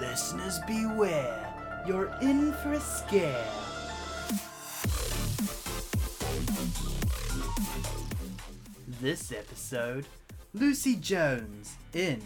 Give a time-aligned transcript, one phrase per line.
[0.00, 1.46] Listeners beware,
[1.86, 3.44] you're in for a scare.
[9.02, 10.06] This episode
[10.54, 12.22] Lucy Jones in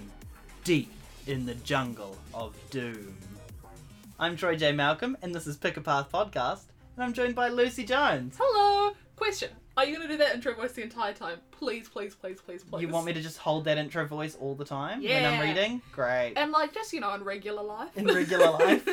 [0.62, 0.92] Deep
[1.26, 3.16] in the Jungle of Doom.
[4.20, 4.70] I'm Troy J.
[4.70, 8.36] Malcolm, and this is Pick a Path Podcast, and I'm joined by Lucy Jones.
[8.40, 8.94] Hello.
[9.16, 11.38] Question: Are you gonna do that intro voice the entire time?
[11.50, 12.80] Please, please, please, please, please.
[12.82, 15.42] You want me to just hold that intro voice all the time when I'm Yeah.
[15.42, 15.82] reading?
[15.90, 16.34] Great.
[16.36, 17.96] And like just you know in regular life.
[17.96, 18.88] In regular life?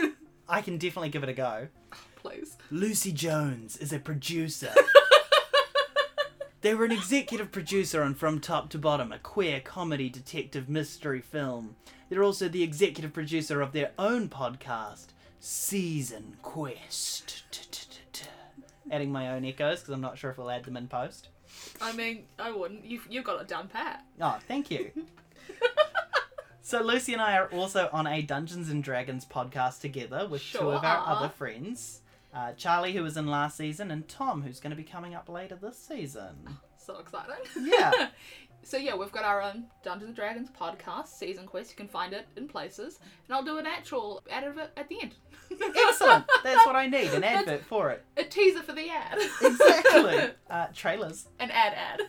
[0.50, 1.68] I can definitely give it a go.
[2.16, 2.58] please.
[2.72, 4.74] Lucy Jones is a producer.
[6.62, 11.22] they were an executive producer on From Top to Bottom, a queer comedy detective mystery
[11.22, 11.76] film.
[12.10, 15.08] They're also the executive producer of their own podcast,
[15.40, 17.44] Season Quest.
[18.92, 21.30] Adding my own echoes because I'm not sure if we'll add them in post.
[21.82, 22.86] I mean, I wouldn't.
[22.86, 24.06] You've you've got it down pat.
[24.20, 24.92] Oh, thank you.
[26.62, 30.70] so Lucy and I are also on a Dungeons and Dragons podcast together with two
[30.70, 31.16] of our are.
[31.16, 32.02] other friends.
[32.34, 35.28] Uh, Charlie, who was in last season, and Tom, who's going to be coming up
[35.28, 36.58] later this season.
[36.78, 37.36] So exciting.
[37.60, 38.10] Yeah.
[38.64, 41.72] so yeah, we've got our own Dungeons and Dragons podcast, Season Quest.
[41.72, 44.88] You can find it in places, and I'll do an actual ad of it at
[44.90, 45.16] the end.
[45.62, 46.26] Excellent.
[46.44, 48.04] That's what I need an advert for it.
[48.18, 49.20] A teaser for the ad.
[49.42, 50.30] Exactly.
[50.52, 51.30] Uh, trailers.
[51.40, 52.02] An ad ad.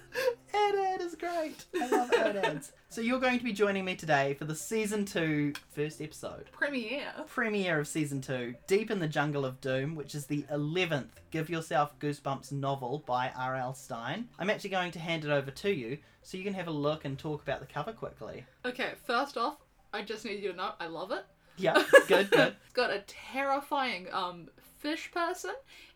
[0.52, 1.64] Ad ad is great.
[1.80, 2.72] I love ad ads.
[2.92, 6.50] So you're going to be joining me today for the season two first episode.
[6.52, 7.10] Premiere.
[7.26, 11.48] premiere of season two, Deep in the Jungle of Doom, which is the 11th Give
[11.48, 13.72] Yourself Goosebumps novel by R.L.
[13.72, 14.28] Stine.
[14.38, 17.06] I'm actually going to hand it over to you so you can have a look
[17.06, 18.44] and talk about the cover quickly.
[18.66, 19.56] Okay, first off,
[19.94, 21.24] I just need you to know I love it.
[21.56, 22.54] Yeah, good, good.
[22.62, 24.48] It's got a terrifying um
[24.80, 25.52] fish person,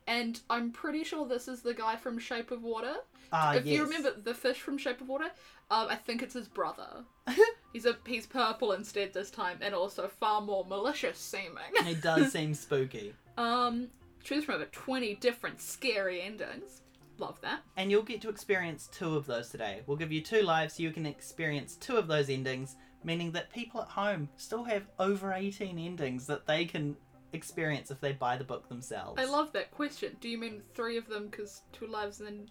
[0.06, 2.94] and I'm pretty sure this is the guy from Shape of Water.
[3.32, 3.74] Ah, if yes.
[3.74, 5.30] you remember the fish from Shape of Water,
[5.70, 7.04] um, I think it's his brother.
[7.72, 11.72] he's a he's purple instead this time, and also far more malicious seeming.
[11.86, 13.14] It does seem spooky.
[13.36, 13.88] um,
[14.22, 16.82] choose from over twenty different scary endings.
[17.18, 17.60] Love that.
[17.76, 19.80] And you'll get to experience two of those today.
[19.86, 23.50] We'll give you two lives so you can experience two of those endings, meaning that
[23.50, 26.94] people at home still have over 18 endings that they can
[27.32, 29.18] experience if they buy the book themselves.
[29.18, 30.14] I love that question.
[30.20, 32.50] Do you mean three of them because two lives and then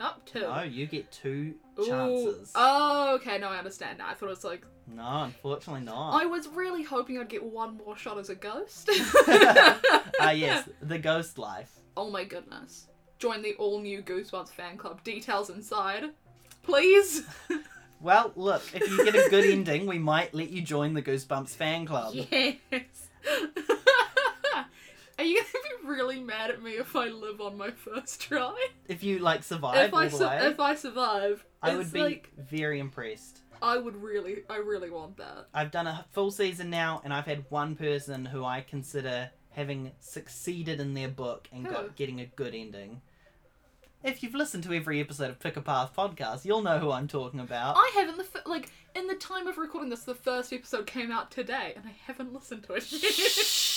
[0.00, 0.40] up two?
[0.40, 1.86] No, you get two Ooh.
[1.86, 2.52] chances.
[2.54, 3.38] Oh, okay.
[3.38, 4.08] No, I understand now.
[4.08, 6.20] I thought it was like No, unfortunately not.
[6.20, 8.90] I was really hoping I'd get one more shot as a ghost.
[10.18, 11.70] Ah, yes, the ghost life.
[11.96, 12.88] Oh my goodness.
[13.18, 15.02] Join the all new Goosebumps fan club.
[15.04, 16.04] Details inside.
[16.62, 17.22] Please.
[17.98, 21.48] Well, look, if you get a good ending, we might let you join the Goosebumps
[21.56, 22.12] fan club.
[22.14, 23.08] yes.
[25.18, 28.54] Are you gonna be really mad at me if I live on my first try?
[28.88, 31.78] If you like survive if all I the su- way, if I survive, I it's
[31.78, 33.40] would be like very impressed.
[33.62, 35.46] I would really, I really want that.
[35.54, 39.92] I've done a full season now, and I've had one person who I consider having
[40.00, 43.00] succeeded in their book and got getting a good ending.
[44.04, 47.08] If you've listened to every episode of Pick a Path podcast, you'll know who I'm
[47.08, 47.76] talking about.
[47.78, 51.10] I haven't the f- like in the time of recording this, the first episode came
[51.10, 52.82] out today, and I haven't listened to it.
[52.82, 53.75] Shh.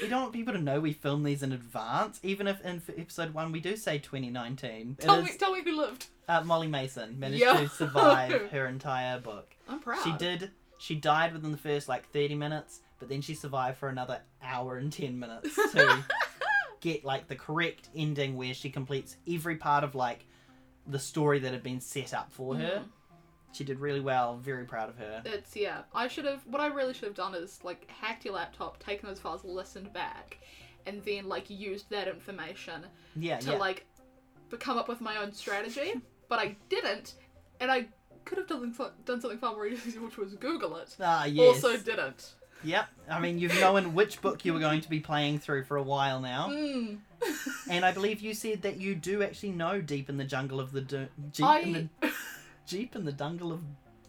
[0.00, 3.34] We don't want people to know we film these in advance, even if in episode
[3.34, 4.96] one we do say 2019.
[4.98, 6.06] It tell is- me, tell me who lived.
[6.28, 7.56] uh, Molly Mason managed Yo.
[7.58, 9.54] to survive her entire book.
[9.68, 10.02] I'm proud.
[10.04, 10.50] She did.
[10.78, 14.78] She died within the first like 30 minutes, but then she survived for another hour
[14.78, 16.04] and 10 minutes to
[16.80, 20.24] get like the correct ending where she completes every part of like
[20.86, 22.80] the story that had been set up for her.
[22.80, 22.84] Mhm.
[23.52, 24.38] She did really well.
[24.38, 25.22] Very proud of her.
[25.24, 25.82] It's yeah.
[25.94, 26.46] I should have.
[26.46, 29.92] What I really should have done is like hacked your laptop, taken those files, listened
[29.92, 30.38] back,
[30.86, 32.86] and then like used that information
[33.16, 33.58] Yeah, to yeah.
[33.58, 33.86] like
[34.58, 35.94] come up with my own strategy.
[36.28, 37.14] but I didn't,
[37.60, 37.86] and I
[38.24, 38.74] could have done
[39.04, 40.96] done something far more easy, which was Google it.
[41.00, 41.62] Ah, yes.
[41.62, 42.34] Also didn't.
[42.64, 42.86] Yep.
[43.10, 45.82] I mean, you've known which book you were going to be playing through for a
[45.82, 46.48] while now.
[46.48, 46.98] Mm.
[47.68, 50.72] And I believe you said that you do actually know Deep in the Jungle of
[50.72, 51.08] the Doom.
[51.32, 52.12] Jeep in the I
[52.66, 53.60] Jeep in the Jungle of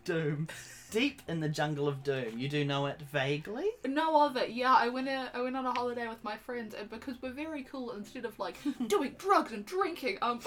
[0.05, 0.47] Doom.
[0.91, 2.38] Deep in the Jungle of Doom.
[2.38, 3.69] You do know it vaguely?
[3.85, 4.50] know of it.
[4.51, 7.33] Yeah, I went a, I went on a holiday with my friends, and because we're
[7.33, 8.57] very cool, instead of like
[8.88, 10.39] doing drugs and drinking, um,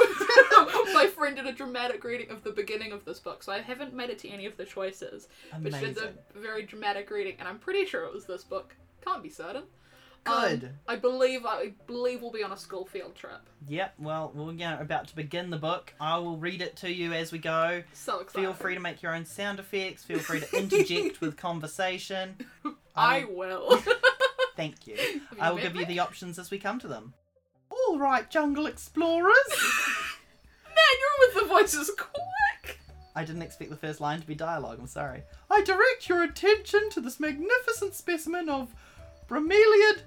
[0.95, 3.43] my friend did a dramatic reading of the beginning of this book.
[3.43, 5.29] So I haven't made it to any of the choices,
[5.61, 8.77] but she did a very dramatic reading, and I'm pretty sure it was this book.
[9.05, 9.65] Can't be certain.
[10.27, 10.71] Um, Good.
[10.89, 13.41] I believe I believe we'll be on a school field trip.
[13.69, 15.95] Yep, well, we're about to begin the book.
[16.01, 17.83] I will read it to you as we go.
[17.93, 18.41] So excited.
[18.41, 20.05] Feel free to make your own sound effects.
[20.05, 22.37] Feel free to interject with conversation.
[22.97, 23.83] I will.
[24.57, 24.95] Thank you.
[24.97, 27.15] You I will give you the options as we come to them.
[27.71, 29.35] All right, jungle explorers.
[30.65, 32.81] Man, you're with the voices quick.
[33.15, 34.79] I didn't expect the first line to be dialogue.
[34.81, 35.23] I'm sorry.
[35.51, 38.75] I direct your attention to this magnificent specimen of
[39.29, 40.03] Bromeliad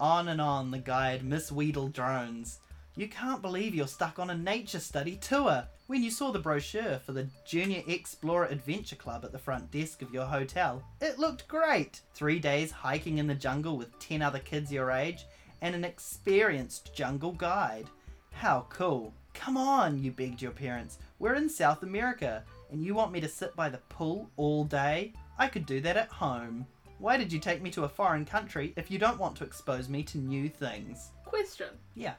[0.00, 2.58] On and on the guide Miss Weedle drones.
[2.96, 5.66] You can't believe you're stuck on a nature study tour.
[5.88, 10.00] When you saw the brochure for the Junior Explorer Adventure Club at the front desk
[10.00, 12.00] of your hotel, it looked great.
[12.14, 15.26] Three days hiking in the jungle with 10 other kids your age
[15.60, 17.90] and an experienced jungle guide.
[18.30, 19.12] How cool.
[19.34, 20.96] Come on, you begged your parents.
[21.18, 25.12] We're in South America, and you want me to sit by the pool all day?
[25.38, 26.66] I could do that at home.
[27.02, 29.88] Why did you take me to a foreign country if you don't want to expose
[29.88, 31.10] me to new things?
[31.24, 31.66] Question.
[31.96, 32.14] Yeah.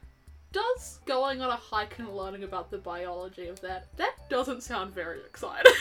[0.51, 4.93] Does going on a hike and learning about the biology of that that doesn't sound
[4.93, 5.71] very exciting.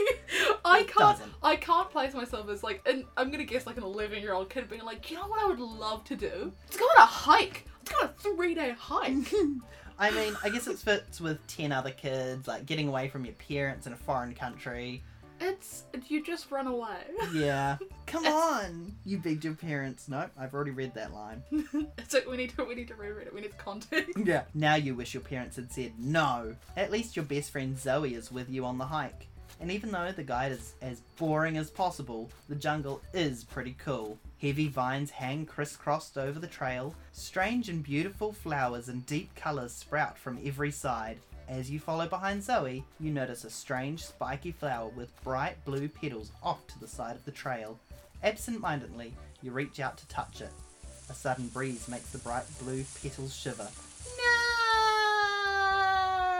[0.64, 1.32] I It can't doesn't.
[1.42, 4.48] I can't place myself as like and I'm gonna guess like an eleven year old
[4.48, 6.50] kid being like, you know what I would love to do?
[6.64, 7.66] Let's go on a hike.
[7.80, 9.34] Let's go on a three day hike.
[9.98, 13.34] I mean, I guess it fits with 10 other kids, like getting away from your
[13.34, 15.02] parents in a foreign country.
[15.40, 16.98] It's you just run away.
[17.32, 17.76] Yeah.
[18.06, 18.94] Come on!
[19.04, 20.08] You begged your parents.
[20.08, 21.42] No, I've already read that line.
[21.98, 23.34] it's like we need to we need to reread it.
[23.34, 24.16] We need context.
[24.26, 24.42] Yeah.
[24.54, 26.56] Now you wish your parents had said no.
[26.76, 29.28] At least your best friend Zoe is with you on the hike.
[29.60, 34.18] And even though the guide is as boring as possible, the jungle is pretty cool.
[34.40, 36.94] Heavy vines hang crisscrossed over the trail.
[37.12, 41.18] Strange and beautiful flowers in deep colours sprout from every side.
[41.48, 46.32] As you follow behind Zoe, you notice a strange spiky flower with bright blue petals
[46.42, 47.78] off to the side of the trail.
[48.22, 50.50] Absent mindedly, you reach out to touch it.
[51.08, 53.68] A sudden breeze makes the bright blue petals shiver.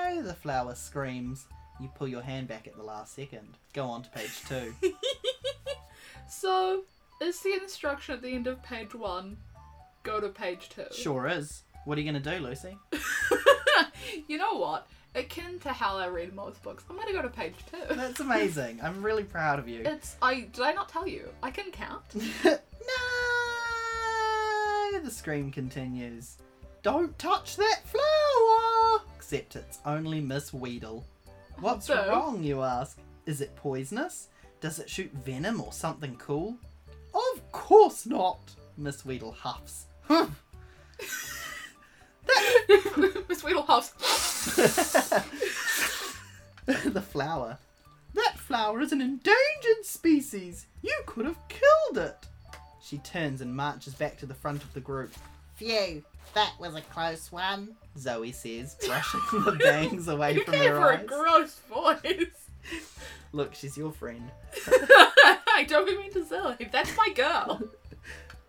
[0.08, 0.22] No!
[0.22, 1.46] The flower screams.
[1.80, 3.46] You pull your hand back at the last second.
[3.74, 4.74] Go on to page two.
[6.28, 6.82] so
[7.22, 9.36] is the instruction at the end of page one
[10.02, 10.86] go to page two?
[10.90, 11.62] Sure is.
[11.84, 12.76] What are you going to do, Lucy?
[14.26, 14.88] you know what?
[15.16, 17.94] Akin to how I read most books, I'm gonna go to page two.
[17.94, 18.80] That's amazing.
[18.82, 19.80] I'm really proud of you.
[19.84, 21.28] It's I did I not tell you?
[21.42, 22.02] I can count.
[22.44, 22.60] no!
[25.02, 26.36] The scream continues.
[26.82, 29.00] Don't touch that flower!
[29.16, 31.04] Except it's only Miss Weedle.
[31.60, 32.08] What's So?
[32.08, 32.98] wrong, you ask?
[33.24, 34.28] Is it poisonous?
[34.60, 36.56] Does it shoot venom or something cool?
[37.14, 38.38] Of course not,
[38.76, 39.86] Miss Weedle huffs.
[40.08, 40.28] Miss
[43.42, 43.92] Weedlehouse.
[46.66, 47.58] the flower.
[48.14, 50.66] That flower is an endangered species.
[50.82, 52.16] You could have killed it.
[52.82, 55.12] She turns and marches back to the front of the group.
[55.56, 56.02] Phew,
[56.34, 57.76] that was a close one.
[57.98, 62.48] Zoe says, brushing the bangs away You from gave her her a gross voice.
[63.32, 64.30] Look, she's your friend.
[64.66, 66.68] I don't mean to Zoe.
[66.70, 67.60] That's my girl.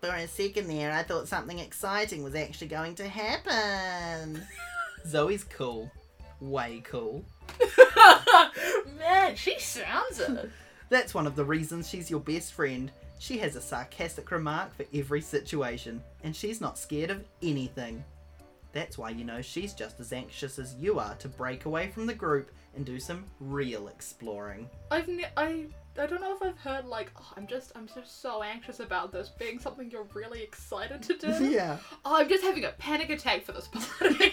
[0.00, 4.46] For a second there, I thought something exciting was actually going to happen.
[5.06, 5.90] Zoe's cool.
[6.40, 7.24] Way cool.
[8.98, 10.50] Man, she sounds it.
[10.88, 12.90] That's one of the reasons she's your best friend.
[13.18, 18.04] She has a sarcastic remark for every situation, and she's not scared of anything.
[18.72, 22.06] That's why you know she's just as anxious as you are to break away from
[22.06, 24.68] the group and do some real exploring.
[24.90, 25.66] I've ne- I
[25.98, 29.12] I don't know if I've heard like oh, I'm just I'm just so anxious about
[29.12, 31.44] this being something you're really excited to do.
[31.50, 31.78] yeah.
[32.04, 34.32] Oh, I'm just having a panic attack for this party.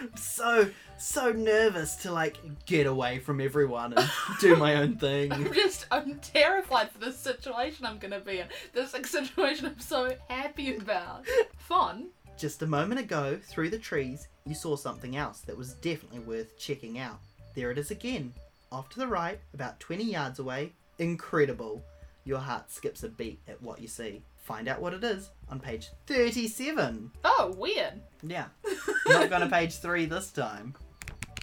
[0.00, 4.10] I'm so, so nervous to like get away from everyone and
[4.40, 5.32] do my own thing.
[5.32, 8.46] I'm just I'm terrified for this situation I'm gonna be in.
[8.72, 11.26] This like, situation I'm so happy about.
[11.58, 12.08] Fun.
[12.38, 16.58] Just a moment ago, through the trees, you saw something else that was definitely worth
[16.58, 17.18] checking out.
[17.54, 18.32] There it is again,
[18.72, 20.72] off to the right, about 20 yards away.
[20.98, 21.82] Incredible.
[22.24, 24.22] Your heart skips a beat at what you see.
[24.36, 27.10] Find out what it is on page 37.
[27.24, 28.00] Oh, weird.
[28.22, 28.46] Yeah.
[29.06, 30.74] Not going to page 3 this time.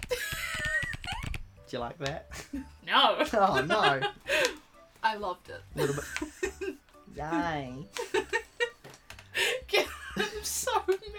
[0.10, 0.16] Do
[1.76, 2.30] you like that?
[2.86, 3.24] No.
[3.34, 4.00] Oh no.
[5.04, 5.62] I loved it.
[5.76, 6.76] A little bit.
[7.16, 7.74] Yay.
[10.18, 10.72] I'm so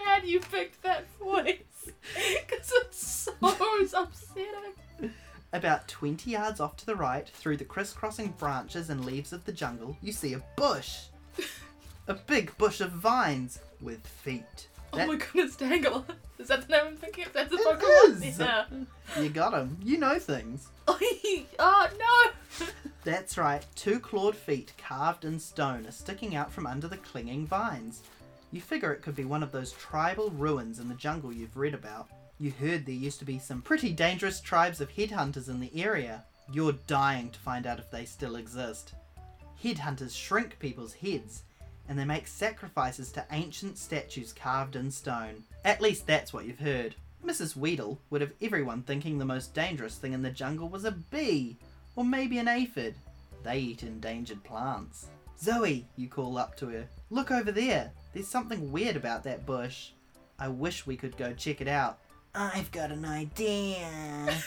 [0.05, 1.55] mad you picked that voice.
[1.85, 5.13] Because it's so upsetting.
[5.51, 9.51] About 20 yards off to the right, through the crisscrossing branches and leaves of the
[9.51, 11.05] jungle, you see a bush.
[12.07, 14.67] A big bush of vines with feet.
[14.93, 16.03] Oh my goodness, Dangle.
[16.39, 17.33] Is that the name I'm thinking of?
[17.33, 18.25] That's a It Pokemon?
[18.25, 18.39] is.
[18.39, 18.65] Yeah.
[19.21, 19.77] You got him.
[19.83, 20.69] You know things.
[20.87, 20.97] Oh,
[21.59, 22.65] oh no!
[23.03, 27.45] That's right, two clawed feet carved in stone are sticking out from under the clinging
[27.45, 28.01] vines.
[28.51, 31.75] You figure it could be one of those tribal ruins in the jungle you've read
[31.75, 32.07] about.
[32.41, 36.23] You heard there used to be some pretty dangerous tribes of headhunters in the area.
[36.53, 38.93] You're dying to find out if they still exist.
[39.61, 41.43] Headhunters shrink people's heads,
[41.89, 45.43] and they make sacrifices to ancient statues carved in stone.
[45.65, 46.95] At least that's what you've heard.
[47.25, 47.57] Mrs.
[47.57, 51.57] Weedle would have everyone thinking the most dangerous thing in the jungle was a bee,
[51.97, 52.95] or maybe an aphid.
[53.43, 55.07] They eat endangered plants.
[55.37, 56.87] Zoe, you call up to her.
[57.09, 57.91] Look over there.
[58.13, 59.89] There's something weird about that bush.
[60.39, 61.99] I wish we could go check it out.
[62.33, 63.87] I've got an idea.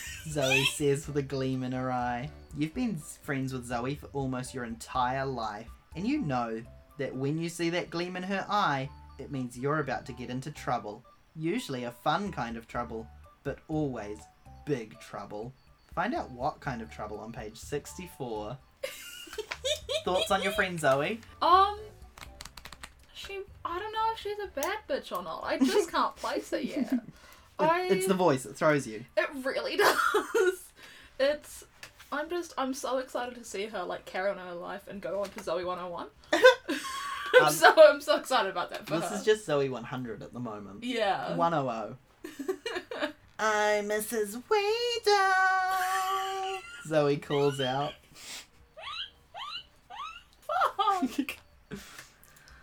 [0.29, 2.31] Zoe says with a gleam in her eye.
[2.57, 6.63] You've been friends with Zoe for almost your entire life, and you know
[6.99, 10.31] that when you see that gleam in her eye, it means you're about to get
[10.31, 11.05] into trouble.
[11.35, 13.07] Usually a fun kind of trouble,
[13.43, 14.19] but always
[14.65, 15.53] big trouble.
[15.95, 18.57] Find out what kind of trouble on page 64.
[20.05, 21.21] Thoughts on your friend Zoe?
[21.41, 21.79] Um,
[23.15, 23.41] she.
[23.65, 25.45] I don't know if she's a bad bitch or not.
[25.45, 26.93] I just can't place it yet.
[27.63, 27.87] I.
[27.91, 29.05] It's the voice that throws you.
[29.17, 29.77] It really
[30.35, 30.63] does.
[31.21, 31.65] It's.
[32.11, 32.53] I'm just.
[32.59, 35.43] I'm so excited to see her like carry on her life and go on to
[35.43, 36.09] Zoe 101.
[37.35, 39.17] I'm Um, so I'm so excited about that for This her.
[39.17, 40.85] is just Zoe 100 at the moment.
[40.85, 41.35] yeah.
[41.35, 41.97] 100.
[43.39, 44.43] I'm Mrs.
[44.51, 46.61] Weedle.
[46.87, 47.93] Zoe calls out.
[50.47, 51.37] Fuck.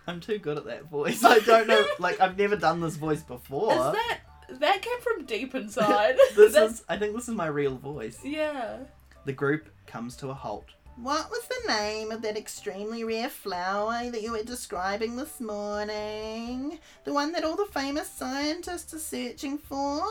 [0.06, 1.22] I'm too good at that voice.
[1.24, 1.84] I don't know.
[1.98, 3.72] Like I've never done this voice before.
[3.72, 4.20] Is that
[4.58, 6.16] that came from deep inside?
[6.36, 6.82] this is.
[6.88, 8.18] I think this is my real voice.
[8.24, 8.78] yeah.
[9.26, 10.66] The group comes to a halt.
[10.96, 16.78] What was the name of that extremely rare flower that you were describing this morning?
[17.04, 20.02] The one that all the famous scientists are searching for?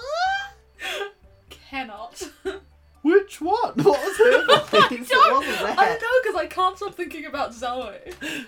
[1.49, 2.23] Cannot.
[3.01, 3.73] Which one?
[3.75, 4.73] What was her voice?
[4.73, 5.47] I What don't.
[5.47, 7.95] was I know because I can't stop thinking about Zoe.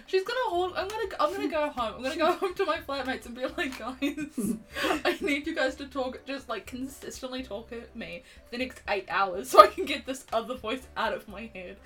[0.08, 0.74] She's gonna hold.
[0.76, 1.08] I'm gonna.
[1.20, 1.94] I'm gonna go home.
[1.98, 4.58] I'm gonna go home to my flatmates and be like, guys,
[5.06, 6.26] I need you guys to talk.
[6.26, 10.06] Just like consistently talk at me for the next eight hours so I can get
[10.06, 11.78] this other voice out of my head.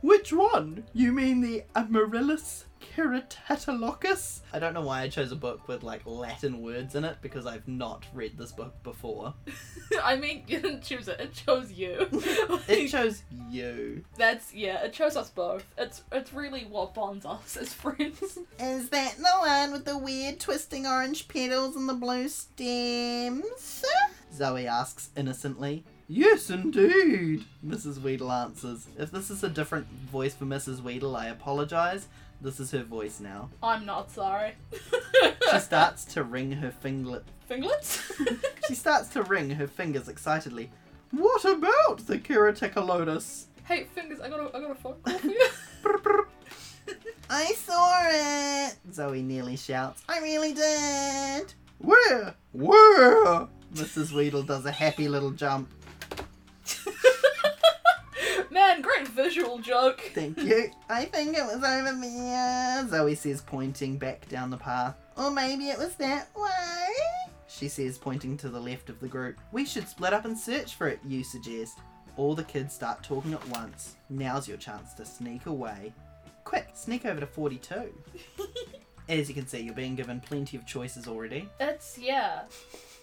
[0.00, 0.84] Which one?
[0.92, 4.40] You mean the Amaryllis Keratatolocus?
[4.52, 7.46] I don't know why I chose a book with like Latin words in it because
[7.46, 9.34] I've not read this book before.
[10.02, 11.20] I mean, you didn't choose it.
[11.20, 12.08] It chose you.
[12.68, 14.04] It chose you.
[14.16, 14.84] That's yeah.
[14.84, 15.64] It chose us both.
[15.76, 18.38] It's it's really what bonds us as friends.
[18.60, 23.84] Is that the one with the weird twisting orange petals and the blue stems?
[24.32, 25.84] Zoe asks innocently.
[26.08, 27.98] Yes, indeed, Mrs.
[27.98, 28.86] Weedle answers.
[28.98, 30.82] If this is a different voice for Mrs.
[30.82, 32.06] Weedle, I apologise.
[32.42, 33.50] This is her voice now.
[33.62, 34.54] I'm not sorry.
[35.50, 37.24] She starts to ring her finglet.
[37.48, 38.02] Finglets.
[38.68, 40.70] She starts to ring her fingers excitedly.
[41.10, 43.46] What about the Keratekalotus?
[43.64, 44.20] hey, fingers.
[44.20, 46.26] I got a I got a phone call for you.
[47.28, 48.76] I saw it.
[48.92, 50.02] Zoe nearly shouts.
[50.08, 51.54] I really did.
[51.78, 52.34] Where?
[52.52, 53.48] Where?
[53.74, 54.12] Mrs.
[54.12, 55.68] Weedle does a happy little jump.
[58.52, 60.02] Man, great visual joke.
[60.12, 60.70] Thank you.
[60.90, 62.86] I think it was over there.
[62.86, 64.94] Zoe says, pointing back down the path.
[65.16, 67.30] Or maybe it was that way.
[67.46, 69.38] She says, pointing to the left of the group.
[69.52, 71.78] We should split up and search for it, you suggest.
[72.18, 73.96] All the kids start talking at once.
[74.10, 75.94] Now's your chance to sneak away.
[76.44, 77.90] Quick, sneak over to 42.
[79.08, 81.48] As you can see, you're being given plenty of choices already.
[81.58, 82.42] That's, yeah.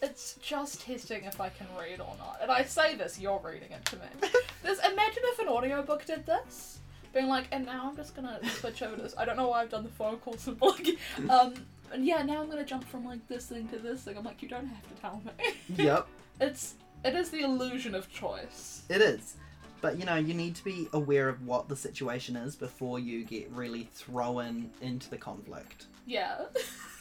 [0.02, 2.40] It's just testing if I can read or not.
[2.42, 4.06] And I say this, you're reading it to me.
[4.62, 6.80] This imagine if an audiobook did this.
[7.14, 9.16] Being like, and now I'm just gonna switch over to this.
[9.18, 10.88] I don't know why I've done the phone calls and like
[11.30, 11.54] um
[11.92, 14.18] and yeah, now I'm gonna jump from like this thing to this thing.
[14.18, 15.54] I'm like, you don't have to tell me.
[15.84, 16.08] yep,
[16.40, 18.84] It's it is the illusion of choice.
[18.90, 19.36] it is.
[19.82, 23.24] But you know, you need to be aware of what the situation is before you
[23.24, 25.86] get really thrown into the conflict.
[26.06, 26.42] Yeah.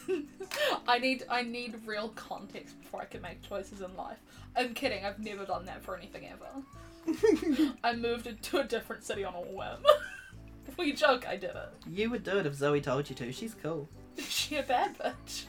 [0.88, 4.18] I need I need real context before I can make choices in life.
[4.56, 7.72] I'm kidding, I've never done that for anything ever.
[7.84, 9.84] I moved into a different city on a whim.
[10.78, 11.72] we joke I did it.
[11.86, 13.32] You would do it if Zoe told you to.
[13.32, 13.88] She's cool.
[14.16, 15.44] Is she a bad bitch?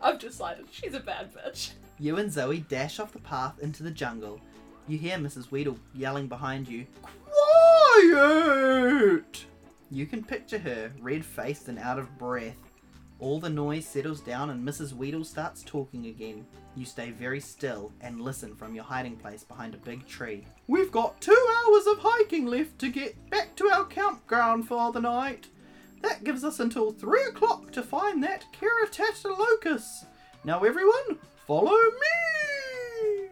[0.00, 1.72] I've decided she's a bad bitch.
[1.98, 4.40] You and Zoe dash off the path into the jungle.
[4.86, 5.50] You hear Mrs.
[5.50, 6.86] Weedle yelling behind you,
[8.00, 9.44] Quiet!
[9.90, 12.56] You can picture her, red faced and out of breath.
[13.20, 14.92] All the noise settles down and Mrs.
[14.92, 16.46] Weedle starts talking again.
[16.76, 20.46] You stay very still and listen from your hiding place behind a big tree.
[20.68, 25.00] We've got two hours of hiking left to get back to our campground for the
[25.00, 25.48] night.
[26.00, 30.06] That gives us until three o'clock to find that Keratatolocus.
[30.44, 33.30] Now, everyone, follow me!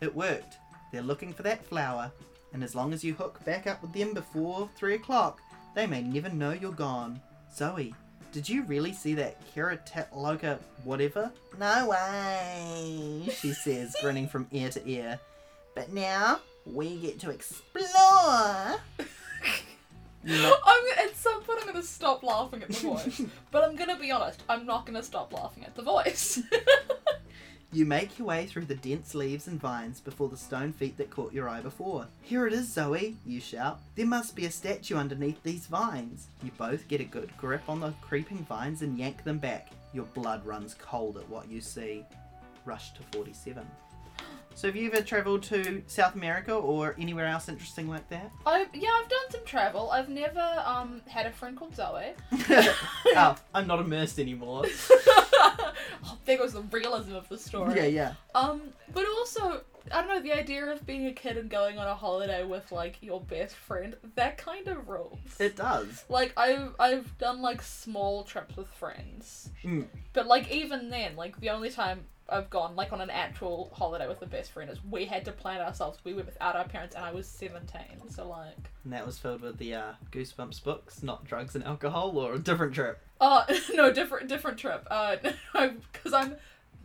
[0.00, 0.56] It worked.
[0.92, 2.10] They're looking for that flower,
[2.54, 5.42] and as long as you hook back up with them before three o'clock,
[5.74, 7.20] they may never know you're gone.
[7.54, 7.94] Zoe,
[8.36, 11.32] did you really see that Keratatoloca whatever?
[11.58, 13.26] No way.
[13.34, 15.18] She says, grinning from ear to ear.
[15.74, 18.76] But now we get to explore.
[20.22, 23.22] You I'm at some point I'm gonna stop laughing at the voice.
[23.50, 26.38] but I'm gonna be honest, I'm not gonna stop laughing at the voice.
[27.76, 31.10] You make your way through the dense leaves and vines before the stone feet that
[31.10, 32.06] caught your eye before.
[32.22, 33.80] Here it is, Zoe, you shout.
[33.96, 36.28] There must be a statue underneath these vines.
[36.42, 39.68] You both get a good grip on the creeping vines and yank them back.
[39.92, 42.02] Your blood runs cold at what you see.
[42.64, 43.66] Rush to 47.
[44.54, 48.32] So, have you ever travelled to South America or anywhere else interesting like that?
[48.46, 49.90] I yeah, I've done some travel.
[49.90, 52.14] I've never um had a friend called Zoe.
[52.32, 54.64] oh, I'm not immersed anymore.
[56.04, 57.76] oh, there goes the realism of the story.
[57.76, 58.12] yeah, yeah.
[58.34, 58.62] Um,
[58.92, 59.62] but also,
[59.92, 62.72] I don't know, the idea of being a kid and going on a holiday with
[62.72, 65.18] like your best friend, that kind of rules.
[65.38, 66.04] It does.
[66.08, 69.50] like I've I've done like small trips with friends.
[69.64, 69.86] Mm.
[70.12, 74.08] But like even then, like the only time I've gone like on an actual holiday
[74.08, 75.98] with a best friend is we had to plan ourselves.
[76.04, 78.00] We went without our parents and I was seventeen.
[78.08, 82.18] So like And that was filled with the uh, Goosebumps books, not drugs and alcohol,
[82.18, 83.00] or a different trip.
[83.20, 84.86] Oh no, different different trip.
[84.90, 85.16] Uh,
[85.52, 86.36] because I'm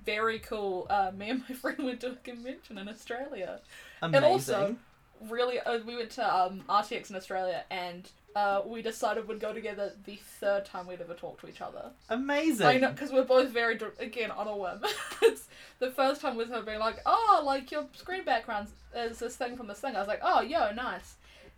[0.06, 0.88] very cool.
[0.90, 3.60] Uh, me and my friend went to a convention in Australia.
[4.02, 4.16] Amazing.
[4.16, 4.76] And also,
[5.30, 9.54] really, uh, we went to um, RTX in Australia, and uh, we decided we'd go
[9.54, 11.92] together the third time we'd ever talked to each other.
[12.10, 12.66] Amazing.
[12.68, 14.82] I know, because we're both very again on a whim.
[15.22, 15.48] it's
[15.80, 19.58] the first time with her being like, "Oh, like your screen background is this thing
[19.58, 21.16] from this thing." I was like, "Oh, yo, nice."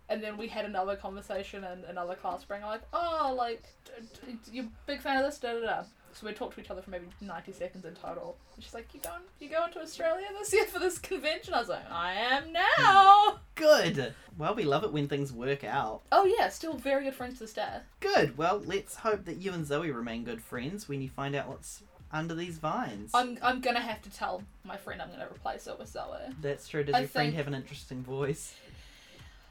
[0.08, 4.38] And then we had another conversation in another class, being like, "Oh, like d- d-
[4.52, 5.82] you're a big fan of this, da da da."
[6.14, 8.36] So we talked to each other for maybe ninety seconds in total.
[8.54, 9.22] And she's like, "You going?
[9.40, 13.40] You going to Australia this year for this convention?" I was like, "I am now."
[13.56, 14.14] Good.
[14.38, 16.02] Well, we love it when things work out.
[16.12, 17.78] Oh yeah, still very good friends to this day.
[18.00, 18.38] Good.
[18.38, 21.82] Well, let's hope that you and Zoe remain good friends when you find out what's
[22.12, 23.10] under these vines.
[23.12, 26.18] I'm I'm gonna have to tell my friend I'm gonna replace it with Zoe.
[26.40, 26.84] That's true.
[26.84, 28.54] Does I your friend have an interesting voice?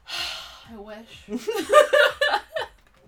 [0.72, 1.28] I wish.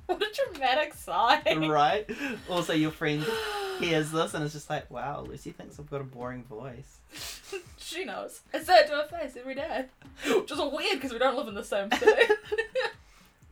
[0.17, 1.43] what a dramatic sigh.
[1.69, 2.09] right?
[2.49, 3.25] Also, your friend
[3.81, 6.99] hears this and is just like, wow, Lucy thinks I've got a boring voice.
[7.77, 8.41] she knows.
[8.55, 9.87] I say it to her face every day.
[10.27, 12.23] Which is weird because we don't live in the same city.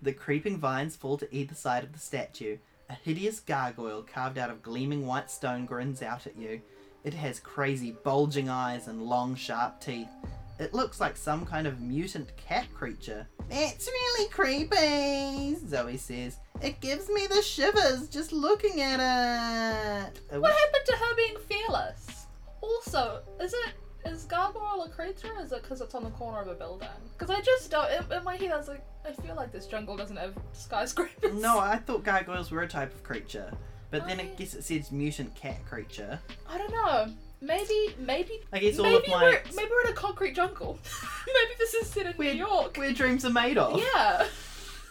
[0.03, 2.59] The creeping vines fall to either side of the statue.
[2.91, 6.61] A hideous gargoyle carved out of gleaming white stone grins out at you.
[7.05, 10.11] It has crazy, bulging eyes and long, sharp teeth.
[10.59, 13.27] It looks like some kind of mutant cat creature.
[13.51, 16.39] It's really creepy, Zoe says.
[16.63, 20.21] It gives me the shivers just looking at it.
[20.33, 22.27] Uh, what happened to her being fearless?
[22.61, 23.73] Also, is it
[24.07, 25.33] is gargoyle a creature?
[25.37, 26.89] Or is it because it's on the corner of a building?
[27.19, 27.91] Because I just don't.
[27.91, 31.35] In, in my head, I was like, I feel like this jungle doesn't have skyscrapers.
[31.43, 33.51] No, I thought gargoyles were a type of creature.
[33.91, 36.19] But then I I- guess it says mutant cat creature.
[36.49, 37.13] I don't know.
[37.41, 40.79] Maybe, maybe, I guess all maybe of my we're maybe we're in a concrete jungle.
[41.27, 42.77] maybe this is set in We're- New York.
[42.77, 43.79] where dreams are made of.
[43.79, 44.27] Yeah.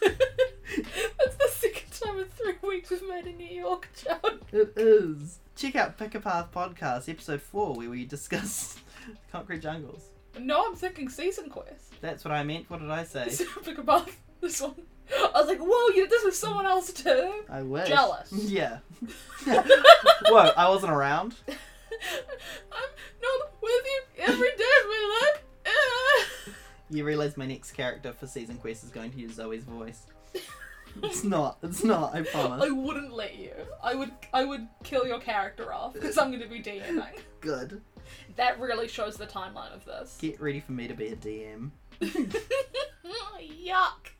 [0.02, 4.42] That's the second time in three weeks we've made a New York joke.
[4.52, 5.38] It is.
[5.56, 8.78] Check out Pick a Path podcast, episode four, where we discuss
[9.32, 10.02] concrete jungles.
[10.38, 12.00] No, I'm thinking season quest.
[12.00, 12.68] That's what I meant.
[12.68, 13.30] What did I say?
[13.64, 14.74] Pick above this one.
[15.12, 17.44] I was like, whoa, you did this was someone else too.
[17.48, 17.88] I wish.
[17.88, 18.32] Jealous.
[18.32, 18.78] Yeah.
[19.46, 21.34] Whoa, I wasn't around.
[22.72, 22.90] I'm
[23.22, 25.42] not with you every day of my life.
[25.66, 26.50] Uh.
[26.90, 30.06] You realise my next character for season quest is going to use Zoe's voice.
[31.02, 31.58] It's not.
[31.62, 32.14] It's not.
[32.14, 32.62] I promise.
[32.62, 33.52] I wouldn't let you.
[33.82, 37.18] I would I would kill your character off because I'm going to be DMing.
[37.40, 37.80] Good.
[38.36, 40.18] That really shows the timeline of this.
[40.20, 41.70] Get ready for me to be a DM.
[43.64, 44.12] Yuck.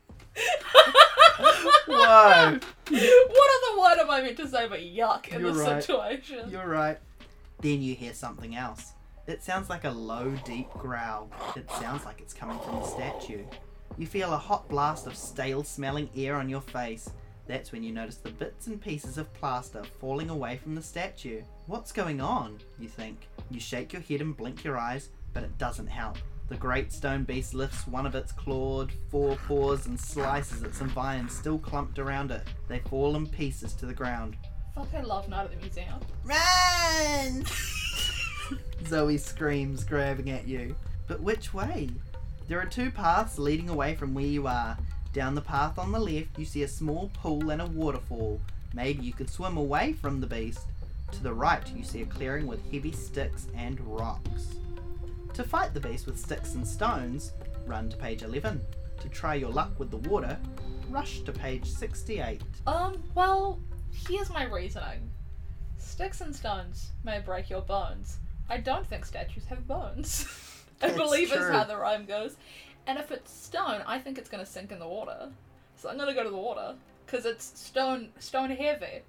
[1.87, 2.59] Whoa.
[2.89, 5.83] What other word am I meant to say but yuck in You're this right.
[5.83, 6.49] situation?
[6.49, 6.97] You're right.
[7.59, 8.93] Then you hear something else.
[9.27, 11.31] It sounds like a low, deep growl.
[11.55, 13.43] It sounds like it's coming from the statue.
[13.97, 17.09] You feel a hot blast of stale smelling air on your face.
[17.47, 21.41] That's when you notice the bits and pieces of plaster falling away from the statue.
[21.67, 22.59] What's going on?
[22.79, 23.27] You think.
[23.49, 26.17] You shake your head and blink your eyes, but it doesn't help.
[26.47, 31.35] The great stone beast lifts one of its clawed forepaws and slices at some vines
[31.35, 32.43] still clumped around it.
[32.67, 34.37] They fall in pieces to the ground.
[34.75, 35.99] Fuck, I love Night at the Museum.
[36.25, 37.45] Run!
[38.87, 40.75] Zoe screams, grabbing at you.
[41.07, 41.89] But which way?
[42.49, 44.77] There are two paths leading away from where you are.
[45.13, 48.41] Down the path on the left, you see a small pool and a waterfall.
[48.73, 50.67] Maybe you could swim away from the beast.
[51.13, 54.55] To the right, you see a clearing with heavy sticks and rocks.
[55.35, 57.31] To fight the beast with sticks and stones,
[57.65, 58.59] run to page 11.
[58.99, 60.37] To try your luck with the water,
[60.89, 62.41] rush to page 68.
[62.67, 63.59] Um, well,
[64.07, 65.09] here's my reasoning.
[65.77, 68.17] Sticks and stones may break your bones.
[68.49, 70.27] I don't think statues have bones.
[70.81, 72.35] I That's believe is how the rhyme goes.
[72.87, 75.29] And if it's stone, I think it's gonna sink in the water.
[75.77, 76.75] So I'm gonna go to the water.
[77.05, 79.01] Because it's stone stone heavy.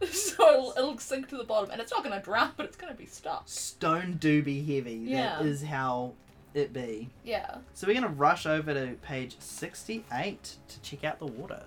[0.10, 2.94] so it'll, it'll sink to the bottom, and it's not gonna drown, but it's gonna
[2.94, 3.42] be stuck.
[3.46, 4.94] Stone do be heavy.
[4.94, 5.38] Yeah.
[5.38, 6.14] That is how
[6.54, 7.10] it be.
[7.22, 7.58] Yeah.
[7.74, 11.64] So we're gonna rush over to page sixty-eight to check out the water.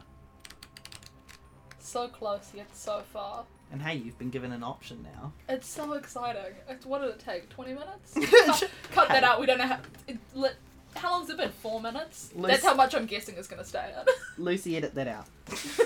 [1.83, 3.43] So close yet so far.
[3.71, 5.33] And hey, you've been given an option now.
[5.49, 6.53] It's so exciting.
[6.69, 7.49] It's, what did it take?
[7.49, 8.13] 20 minutes?
[8.45, 9.39] cut, cut that out.
[9.39, 9.79] We don't know how.
[10.07, 10.55] It, lit,
[10.95, 11.51] how long's it been?
[11.51, 12.31] Four minutes?
[12.35, 13.91] Lucy- That's how much I'm guessing is going to stay
[14.37, 15.27] Lucy, edit that out.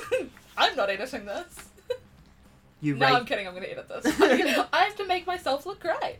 [0.57, 1.55] I'm not editing this.
[2.79, 3.47] You No, rate I'm kidding.
[3.47, 4.21] I'm going to edit this.
[4.71, 6.17] I have to make myself look great.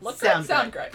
[0.00, 0.92] Look Sound great, sound great.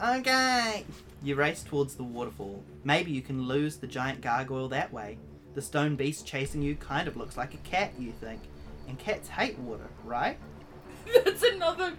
[0.00, 0.84] Okay.
[1.24, 2.62] You race towards the waterfall.
[2.84, 5.18] Maybe you can lose the giant gargoyle that way.
[5.56, 8.42] The stone beast chasing you kind of looks like a cat, you think.
[8.88, 10.36] And cats hate water, right?
[11.24, 11.94] That's another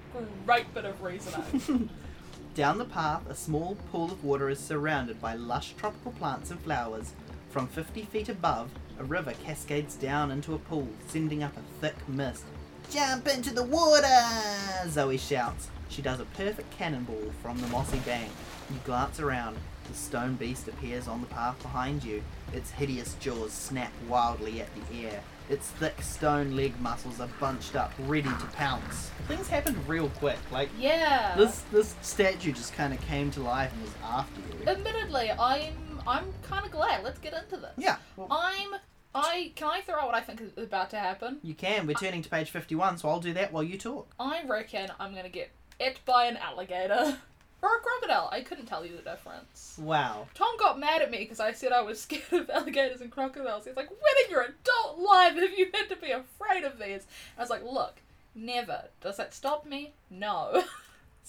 [0.45, 1.89] great bit of reasoning.
[2.53, 6.59] Down the path, a small pool of water is surrounded by lush tropical plants and
[6.59, 7.13] flowers.
[7.49, 11.95] From 50 feet above, a river cascades down into a pool, sending up a thick
[12.07, 12.43] mist.
[12.91, 14.87] Jump into the water!
[14.87, 15.69] Zoe shouts.
[15.89, 18.29] She does a perfect cannonball from the mossy bank.
[18.69, 19.57] You glance around.
[19.87, 22.21] The stone beast appears on the path behind you.
[22.53, 25.21] Its hideous jaws snap wildly at the air.
[25.49, 29.11] Its thick stone leg muscles are bunched up, ready to pounce.
[29.27, 30.39] Things happened real quick.
[30.51, 31.35] Like yeah.
[31.37, 34.67] this this statue just kind of came to life and was after you.
[34.67, 35.73] Admittedly, I'm
[36.05, 37.03] I'm kind of glad.
[37.03, 37.73] Let's get into this.
[37.77, 38.79] Yeah, well, I'm.
[39.15, 41.39] I can I throw out what I think is about to happen.
[41.41, 41.87] you can.
[41.87, 44.13] We're turning to page 51, so I'll do that while you talk.
[44.19, 47.17] I reckon I'm gonna get it by an alligator
[47.61, 48.29] or a crocodile.
[48.31, 49.77] I couldn't tell you the difference.
[49.81, 50.27] Wow.
[50.33, 53.65] Tom got mad at me because I said I was scared of alligators and crocodiles.
[53.65, 57.05] He's like, "When in your adult life have you had to be afraid of these?"
[57.37, 57.95] I was like, "Look,
[58.35, 58.85] never.
[59.01, 59.93] Does that stop me?
[60.09, 60.63] No."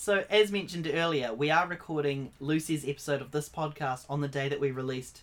[0.00, 4.48] So, as mentioned earlier, we are recording Lucy's episode of this podcast on the day
[4.48, 5.22] that we released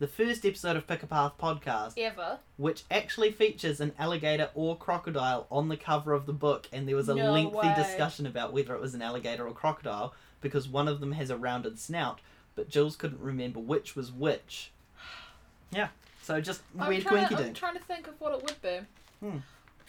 [0.00, 2.40] the first episode of Pick a Path podcast, Ever.
[2.56, 6.96] which actually features an alligator or crocodile on the cover of the book, and there
[6.96, 7.72] was a No lengthy way.
[7.76, 11.36] discussion about whether it was an alligator or crocodile because one of them has a
[11.36, 12.20] rounded snout,
[12.54, 14.70] but Jules couldn't remember which was which.
[15.72, 15.88] Yeah,
[16.22, 18.78] so just I'm weird trying, to, I'm trying to think of what it would be.
[19.20, 19.38] Hmm.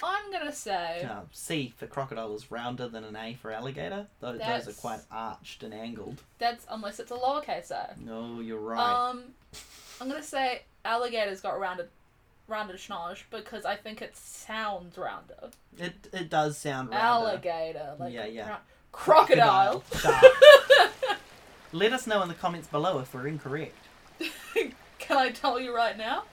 [0.04, 4.08] I'm gonna say Uh, C for crocodile is rounder than an A for alligator.
[4.20, 6.22] Those, those are quite arched and angled.
[6.40, 7.96] that's unless it's a lowercase a.
[8.00, 8.80] No, you're right.
[9.10, 9.24] Um,
[10.02, 11.90] I'm gonna say alligators got rounded,
[12.48, 15.50] rounded schnoz because I think it sounds rounder.
[15.78, 17.04] it it does sound rounder.
[17.30, 18.50] Alligator, like Yeah, yeah.
[18.50, 18.56] rou-
[18.98, 19.84] crocodile.
[20.02, 20.22] Duh.
[21.72, 23.76] Let us know in the comments below if we're incorrect.
[25.00, 26.24] Can I tell you right now?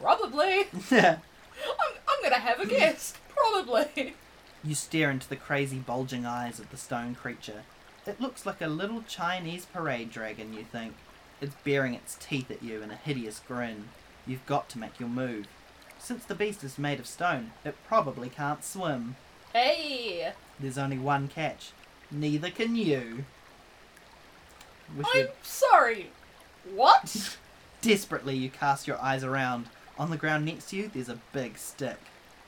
[0.00, 0.66] Probably.
[0.90, 1.18] I'm,
[2.08, 3.14] I'm gonna have a guess.
[3.34, 4.14] Probably.
[4.64, 7.62] You stare into the crazy bulging eyes of the stone creature.
[8.06, 10.94] It looks like a little Chinese parade dragon, you think.
[11.40, 13.90] It's baring its teeth at you in a hideous grin.
[14.26, 15.46] You've got to make your move.
[15.98, 19.16] Since the beast is made of stone, it probably can't swim.
[19.52, 21.70] Hey, There's only one catch.
[22.10, 23.24] Neither can you.
[24.96, 26.10] Wish I'm you'd- sorry.
[26.74, 27.38] What?
[27.82, 29.66] Desperately, you cast your eyes around.
[29.98, 31.98] On the ground next to you, there's a big stick.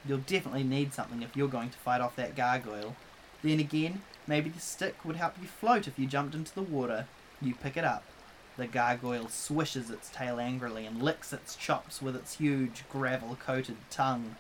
[0.07, 2.97] You'll definitely need something if you're going to fight off that gargoyle.
[3.43, 7.07] Then again, maybe the stick would help you float if you jumped into the water.
[7.43, 8.05] You pick it up.
[8.57, 13.77] The gargoyle swishes its tail angrily and licks its chops with its huge, gravel coated
[13.91, 14.37] tongue.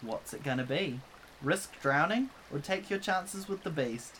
[0.00, 1.00] What's it gonna be?
[1.40, 4.16] Risk drowning, or take your chances with the beast?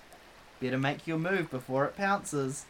[0.63, 2.65] Better make your move before it pounces.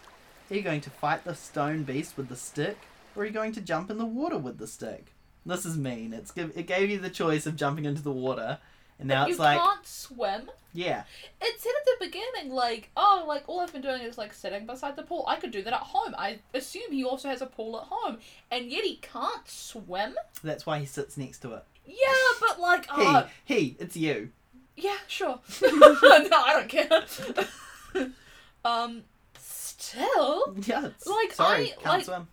[0.51, 2.79] Are you going to fight the stone beast with the stick,
[3.15, 5.13] or are you going to jump in the water with the stick?
[5.45, 6.13] This is mean.
[6.15, 8.59] It's give, it gave you the choice of jumping into the water,
[8.99, 10.51] and now you it's like, you can't swim.
[10.73, 11.03] yeah,
[11.41, 14.65] It said at the beginning, like, oh, like all I've been doing is like sitting
[14.67, 15.25] beside the pool.
[15.29, 16.15] I could do that at home.
[16.17, 18.19] I assume he also has a pool at home,
[18.51, 20.15] and yet he can't swim.
[20.43, 21.65] that's why he sits next to it.
[21.87, 24.31] Yeah, but like, He, uh, he, it's you.
[24.77, 25.41] yeah, sure.
[25.63, 27.47] no, I don't care.
[28.65, 29.03] um,
[29.39, 32.29] still, Yeah, Like, sorry, I- can't like- swim.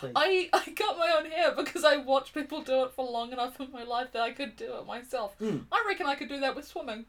[0.00, 0.12] Please.
[0.14, 3.58] I I cut my own hair because I watched people do it for long enough
[3.60, 5.34] in my life that I could do it myself.
[5.38, 5.60] Hmm.
[5.72, 7.06] I reckon I could do that with swimming.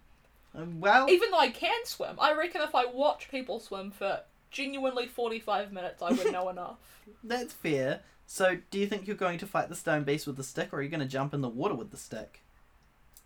[0.56, 4.22] Um, well, Even though I can swim, I reckon if I watch people swim for
[4.52, 6.78] genuinely 45 minutes, I would know enough.
[7.26, 8.02] that's fair.
[8.26, 10.78] So, do you think you're going to fight the stone beast with the stick, or
[10.78, 12.42] are you going to jump in the water with the stick?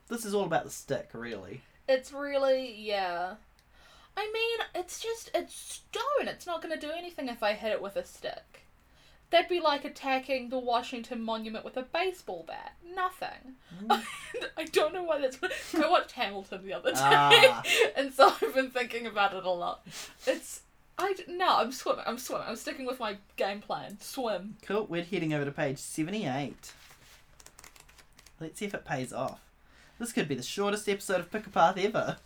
[0.10, 1.62] This is all about the stick, really.
[1.88, 3.36] It's really, yeah.
[4.17, 6.28] I mean, it's just, it's stone.
[6.28, 8.67] It's not going to do anything if I hit it with a stick.
[9.30, 12.74] That'd be like attacking the Washington Monument with a baseball bat.
[12.93, 13.56] Nothing.
[14.58, 15.38] I don't know why that's.
[15.74, 17.63] I watched Hamilton the other day, Ah.
[17.95, 19.88] and so I've been thinking about it a lot.
[20.28, 20.63] It's.
[20.97, 22.04] I no, I'm swimming.
[22.06, 22.47] I'm swimming.
[22.50, 23.97] I'm sticking with my game plan.
[24.02, 24.58] Swim.
[24.63, 26.74] Cool, we're heading over to page 78.
[28.41, 29.39] Let's see if it pays off.
[29.97, 32.17] This could be the shortest episode of Pick a Path ever.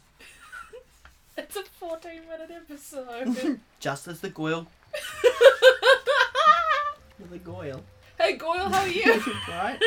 [1.38, 3.60] It's a 14 minute episode.
[3.80, 4.68] Just as the Goyle.
[7.32, 7.82] The Goyle.
[8.20, 9.22] hey Goyle, how are you?
[9.50, 9.80] right?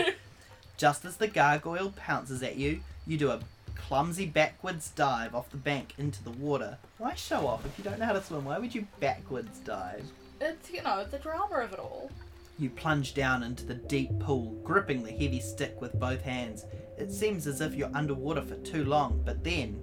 [0.77, 3.41] Just as the gargoyle pounces at you, you do a
[3.75, 6.79] clumsy backwards dive off the bank into the water.
[6.99, 8.45] Why show off if you don't know how to swim?
[8.47, 10.05] Why would you backwards dive?
[10.41, 12.11] It's, you know, the drama of it all.
[12.59, 16.65] You plunge down into the deep pool, gripping the heavy stick with both hands.
[16.97, 19.81] It seems as if you're underwater for too long, but then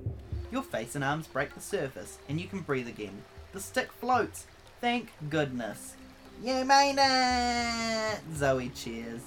[0.52, 3.24] your face and arms break the surface and you can breathe again.
[3.54, 4.46] The stick floats.
[4.82, 5.96] Thank goodness.
[6.44, 8.20] You made it!
[8.36, 9.22] Zoe cheers.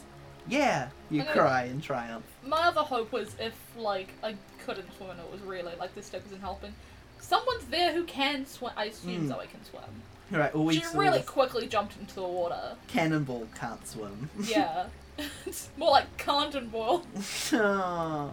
[0.47, 1.33] Yeah, you Okay.
[1.33, 2.25] cry in triumph.
[2.47, 6.03] My other hope was if, like, I couldn't swim and it was really, like, the
[6.03, 6.75] stick wasn't helping.
[7.21, 8.73] Someone's there who can swim.
[8.77, 9.29] I assume Mm.
[9.29, 10.03] Zoe can swim.
[10.31, 12.77] Right, all we She really quickly jumped into the water.
[12.87, 14.31] Cannonball can't swim.
[14.43, 14.87] Yeah.
[15.47, 17.05] it's more like can't and boil.
[17.53, 18.33] Oh.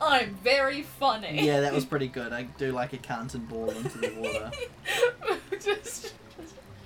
[0.00, 1.44] I'm very funny.
[1.44, 2.32] yeah, that was pretty good.
[2.32, 4.50] I do like a canton ball into the water.
[5.52, 6.14] just, just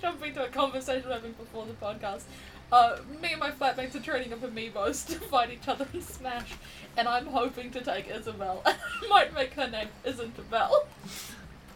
[0.01, 2.23] jumping to a conversation we're having before the podcast.
[2.71, 6.53] Uh, me and my flatmates are training up amiibos to fight each other in Smash,
[6.95, 8.61] and I'm hoping to take Isabelle.
[8.65, 8.75] I
[9.09, 10.87] might make her name Isabel.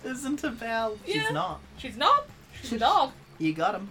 [0.06, 0.98] Isn't a?
[1.06, 1.14] Yeah.
[1.14, 1.60] She's not.
[1.78, 2.28] She's not.
[2.62, 3.12] She's a dog.
[3.40, 3.90] You got him.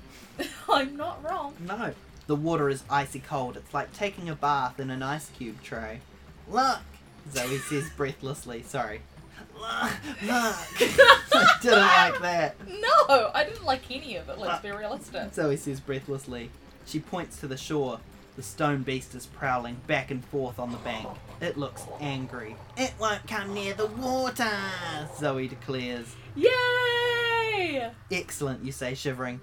[0.68, 1.54] I'm not wrong.
[1.66, 1.92] No.
[2.26, 3.56] The water is icy cold.
[3.56, 6.00] It's like taking a bath in an ice cube tray.
[6.48, 6.80] Look,
[7.30, 8.62] Zoe says breathlessly.
[8.62, 9.02] Sorry.
[9.54, 10.56] Look, look.
[10.82, 12.56] I didn't like that.
[12.68, 14.38] No, I didn't like any of it.
[14.38, 15.34] Let's be uh, realistic.
[15.34, 16.50] Zoe says breathlessly.
[16.86, 18.00] She points to the shore.
[18.36, 21.08] The stone beast is prowling back and forth on the bank.
[21.40, 22.56] It looks angry.
[22.76, 24.50] It won't come near the water,
[25.16, 26.16] Zoe declares.
[26.34, 27.90] Yay!
[28.10, 29.40] Excellent, you say, shivering.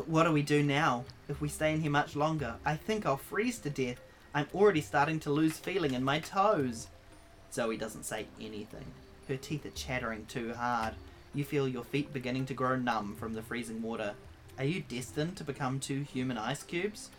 [0.00, 1.04] But what do we do now?
[1.28, 4.00] If we stay in here much longer, I think I'll freeze to death.
[4.32, 6.86] I'm already starting to lose feeling in my toes.
[7.52, 8.86] Zoe doesn't say anything.
[9.28, 10.94] Her teeth are chattering too hard.
[11.34, 14.14] You feel your feet beginning to grow numb from the freezing water.
[14.56, 17.10] Are you destined to become two human ice cubes?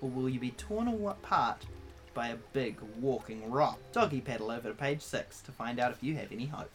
[0.00, 1.66] Or will you be torn apart
[2.14, 3.78] by a big walking rock?
[3.92, 6.72] Doggy paddle over to page six to find out if you have any hope.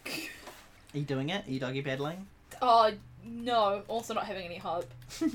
[0.93, 1.47] Are you doing it?
[1.47, 2.27] Are you doggy paddling?
[2.61, 2.91] Oh
[3.25, 4.89] no, also not having any hope.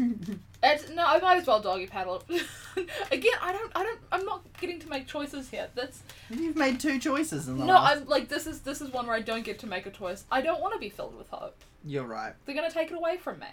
[0.62, 2.22] It's, no, I might as well doggy paddle.
[3.10, 5.68] Again, I don't, I don't, I'm not getting to make choices here.
[5.74, 8.02] That's You've made two choices in the no, last.
[8.02, 10.24] I'm like this is this is one where I don't get to make a choice.
[10.30, 11.56] I don't want to be filled with hope.
[11.82, 12.34] You're right.
[12.44, 13.46] They're gonna take it away from me.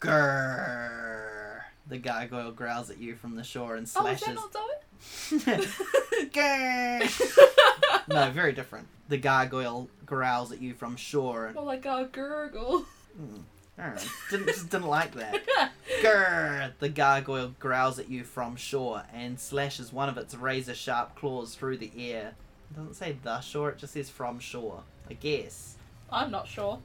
[0.00, 1.60] Grrr.
[1.86, 4.28] The gargoyle growls at you from the shore and slashes.
[4.28, 5.40] Oh, is slashes.
[5.40, 6.26] that not Zoe?
[6.30, 8.08] Grrr.
[8.08, 8.86] no, very different.
[9.08, 11.46] The gargoyle growls at you from shore.
[11.46, 12.84] And, More like a gurgle.
[13.16, 13.38] Hmm.
[13.80, 14.08] Alright.
[14.30, 15.40] Didn't just didn't like that.
[16.02, 16.72] Grrr.
[16.78, 21.54] The gargoyle growls at you from shore and slashes one of its razor sharp claws
[21.54, 22.34] through the air.
[22.70, 24.82] It doesn't say the shore, it just says from shore.
[25.08, 25.76] I guess.
[26.10, 26.78] I'm not sure.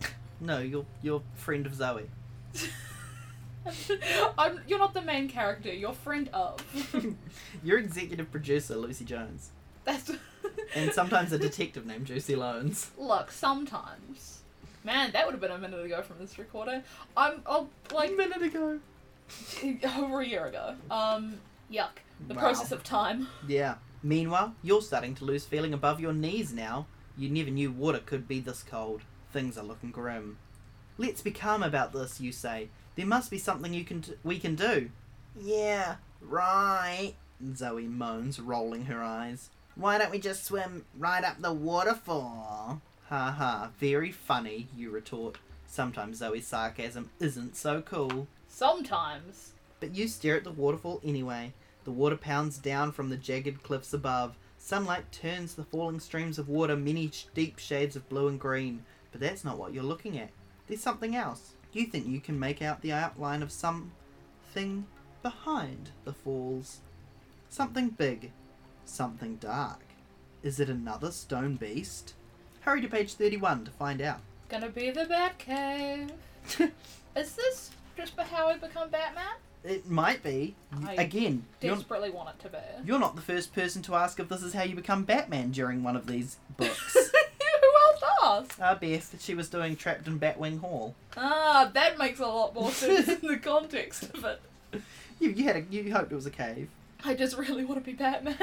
[0.40, 2.10] No, you're you're friend of Zoe.
[4.38, 5.72] I'm, you're not the main character.
[5.72, 6.60] You're friend of.
[7.62, 9.50] You're executive producer Lucy Jones.
[9.84, 10.10] That's.
[10.74, 12.90] And sometimes a detective named Juicy Loans.
[12.98, 14.41] Look, sometimes.
[14.84, 16.82] Man, that would have been a minute ago from this recording.
[17.16, 18.78] I'm, I'll, like, a minute ago.
[19.96, 20.74] over a year ago.
[20.90, 21.40] Um,
[21.72, 21.90] yuck.
[22.26, 22.40] The Wow.
[22.40, 23.28] process of time.
[23.46, 23.76] Yeah.
[24.02, 26.86] Meanwhile, you're starting to lose feeling above your knees now.
[27.16, 29.02] You never knew water could be this cold.
[29.32, 30.38] Things are looking grim.
[30.98, 32.68] Let's be calm about this, you say.
[32.96, 34.90] There must be something you can t- we can do.
[35.40, 37.14] Yeah, right.
[37.54, 39.50] Zoe moans, rolling her eyes.
[39.74, 42.82] Why don't we just swim right up the waterfall?
[43.12, 45.36] Ha ha, very funny, you retort.
[45.66, 48.26] Sometimes Zoe's sarcasm isn't so cool.
[48.48, 49.52] Sometimes.
[49.80, 51.52] But you stare at the waterfall anyway.
[51.84, 54.38] The water pounds down from the jagged cliffs above.
[54.56, 58.82] Sunlight turns the falling streams of water many deep shades of blue and green.
[59.10, 60.30] But that's not what you're looking at.
[60.66, 61.52] There's something else.
[61.74, 64.86] You think you can make out the outline of something
[65.22, 66.80] behind the falls.
[67.50, 68.32] Something big.
[68.86, 69.82] Something dark.
[70.42, 72.14] Is it another stone beast?
[72.62, 74.18] Hurry to page 31 to find out.
[74.48, 76.10] Gonna be the Batcave.
[77.16, 79.34] Is this just for how we become Batman?
[79.64, 80.54] It might be.
[80.86, 82.58] I Again, you're, Desperately want it to be.
[82.84, 85.82] You're not the first person to ask if this is how you become Batman during
[85.82, 86.94] one of these books.
[87.12, 88.02] Who else
[88.50, 88.60] asked?
[88.60, 90.94] Ah, Beth, she was doing Trapped in Batwing Hall.
[91.16, 94.40] Ah, that makes a lot more sense in the context of it.
[95.20, 96.68] You, you had a, you hoped it was a cave.
[97.04, 98.36] I just really want to be Batman.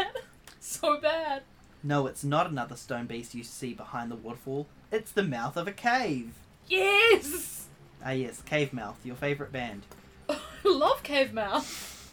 [0.62, 1.43] so bad.
[1.82, 4.68] No, it's not another stone beast you see behind the waterfall.
[4.92, 6.34] It's the mouth of a cave.
[6.68, 7.68] Yes!
[8.04, 9.84] Ah, yes, Cave Mouth, your favourite band.
[10.63, 12.12] Love Cave Mouse.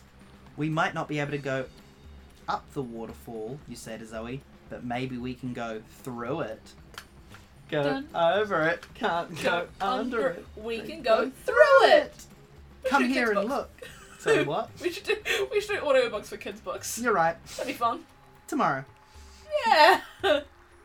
[0.56, 1.66] We might not be able to go
[2.48, 6.72] up the waterfall, you say to Zoe, but maybe we can go through it.
[7.70, 8.08] Go Dun.
[8.14, 10.46] over it, can't go under it.
[10.56, 12.14] We can go through it.
[12.84, 13.50] Come here and books.
[13.50, 13.70] look.
[14.18, 14.70] So what?
[14.82, 15.14] We should do
[15.52, 16.98] we should do audiobooks for kids' books.
[16.98, 17.36] You're right.
[17.48, 18.00] That'd be fun.
[18.48, 18.84] Tomorrow.
[19.66, 20.00] Yeah.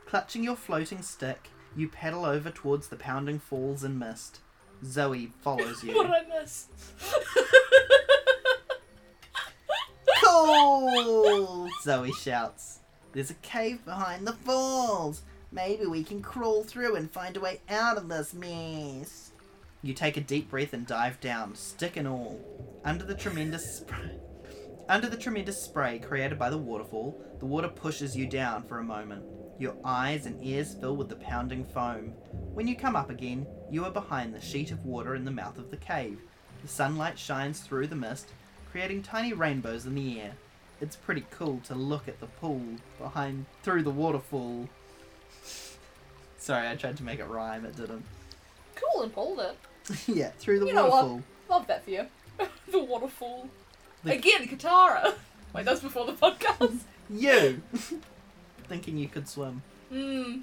[0.08, 4.40] Clutching your floating stick, you paddle over towards the pounding falls and mist.
[4.84, 5.96] Zoe follows you.
[5.96, 6.68] what did I miss?
[10.24, 11.70] Cool!
[11.84, 12.80] Zoe shouts.
[13.14, 15.22] There's a cave behind the falls.
[15.52, 19.32] Maybe we can crawl through and find a way out of this mess.
[19.84, 22.40] You take a deep breath and dive down, stick and all.
[22.86, 24.18] Under the tremendous spray.
[24.92, 28.84] Under the tremendous spray created by the waterfall, the water pushes you down for a
[28.84, 29.24] moment.
[29.58, 32.14] Your eyes and ears fill with the pounding foam.
[32.54, 35.58] When you come up again, you are behind the sheet of water in the mouth
[35.58, 36.20] of the cave.
[36.62, 38.34] The sunlight shines through the mist,
[38.70, 40.34] creating tiny rainbows in the air.
[40.82, 42.62] It's pretty cool to look at the pool
[43.00, 44.68] behind through the waterfall.
[46.38, 48.04] Sorry, I tried to make it rhyme, it didn't.
[48.76, 49.56] cool and pulled it.
[50.06, 51.06] yeah, through the You know what?
[51.06, 51.24] waterfall.
[51.50, 52.08] Love that for you.
[52.70, 53.48] the waterfall.
[54.04, 55.14] The- Again, Katara.
[55.54, 56.80] Wait, that's before the podcast.
[57.14, 57.62] You!
[58.70, 59.64] Thinking you could swim.
[59.90, 60.42] Hmm.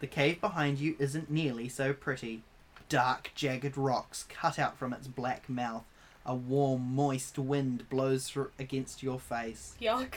[0.00, 2.42] The cave behind you isn't nearly so pretty.
[2.90, 5.84] Dark, jagged rocks cut out from its black mouth.
[6.26, 9.74] A warm, moist wind blows through against your face.
[9.80, 10.14] Yuck.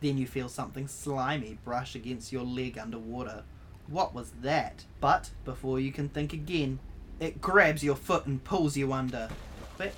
[0.00, 3.44] Then you feel something slimy brush against your leg underwater.
[3.86, 4.84] What was that?
[5.00, 6.80] But before you can think again,
[7.20, 9.28] it grabs your foot and pulls you under.
[9.76, 9.94] Quick,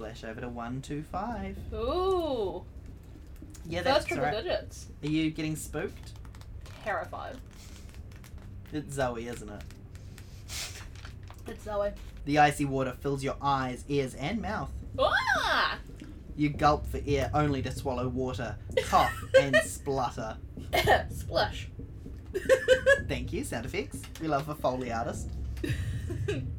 [0.00, 1.58] splash over to one, two, five.
[1.74, 2.64] Ooh.
[3.66, 4.42] Yeah, First that's triple right.
[4.42, 4.86] digits.
[5.02, 6.12] Are you getting spooked?
[6.82, 7.36] Terrified.
[8.72, 9.62] It's Zoe, isn't it?
[11.46, 11.90] It's Zoe.
[12.24, 14.70] The icy water fills your eyes, ears, and mouth.
[14.98, 15.76] Ah!
[16.34, 20.38] You gulp for air only to swallow water, cough, and splutter.
[21.10, 21.68] Splash.
[23.06, 24.00] Thank you, sound effects.
[24.18, 25.28] We love a Foley artist.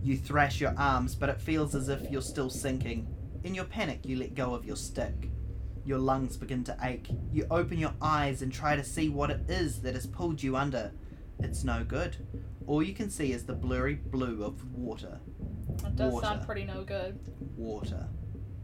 [0.04, 3.08] You thrash your arms, but it feels as if you're still sinking.
[3.44, 5.30] In your panic, you let go of your stick.
[5.84, 7.10] Your lungs begin to ache.
[7.32, 10.56] You open your eyes and try to see what it is that has pulled you
[10.56, 10.92] under.
[11.40, 12.18] It's no good.
[12.68, 15.20] All you can see is the blurry blue of water.
[15.82, 16.28] That does Water.
[16.28, 17.20] sound pretty no good.
[17.58, 18.08] Water.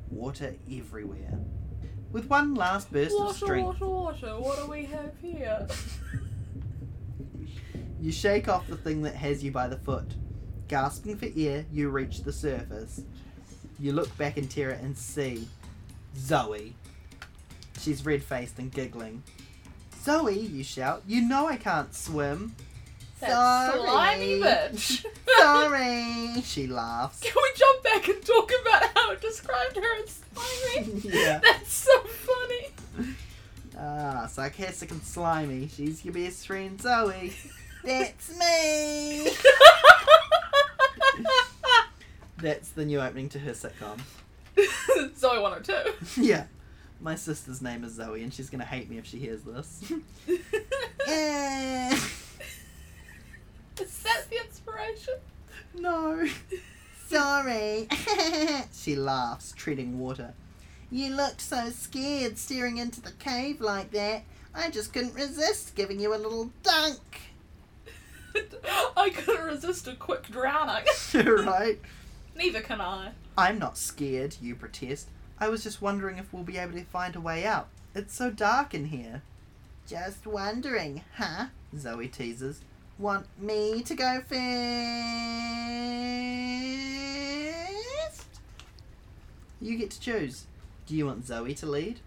[0.09, 1.39] Water everywhere.
[2.11, 4.39] With one last burst of Water, strength, water, water.
[4.39, 5.67] What do we have here?
[7.99, 10.13] you shake off the thing that has you by the foot.
[10.67, 13.01] Gasping for air, you reach the surface.
[13.79, 15.47] You look back in terror and see
[16.17, 16.73] Zoe.
[17.79, 19.23] She's red faced and giggling.
[20.03, 22.55] Zoe, you shout, you know I can't swim.
[23.19, 23.29] That
[23.71, 23.79] Sorry.
[23.81, 25.05] slimy bitch.
[25.39, 27.19] Sorry, she laughs.
[27.19, 30.99] Can we jump back and talk about how it described her as slimy?
[31.03, 31.39] Yeah.
[31.43, 32.69] That's so funny.
[33.79, 35.67] Ah, sarcastic and slimy.
[35.67, 37.33] She's your best friend, Zoe.
[37.83, 39.29] That's me.
[42.39, 43.99] That's the new opening to her sitcom.
[45.17, 46.21] Zoe 102.
[46.21, 46.45] yeah.
[46.99, 49.91] My sister's name is Zoe, and she's gonna hate me if she hears this.
[51.09, 51.93] Eh,
[53.79, 55.13] Is that the inspiration?
[55.75, 56.27] no.
[57.07, 57.87] Sorry.
[58.73, 60.33] she laughs, treading water.
[60.91, 64.23] You looked so scared staring into the cave like that.
[64.53, 66.99] I just couldn't resist giving you a little dunk.
[68.97, 70.83] I couldn't resist a quick drowning.
[71.13, 71.79] right?
[72.37, 73.13] Neither can I.
[73.35, 75.09] I'm not scared, you protest.
[75.39, 77.67] I was just wondering if we'll be able to find a way out.
[77.95, 79.23] It's so dark in here.
[79.87, 81.47] Just wondering, huh?
[81.75, 82.61] Zoe teases.
[82.99, 84.37] Want me to go first?
[89.59, 90.45] You get to choose.
[90.85, 92.01] Do you want Zoe to lead?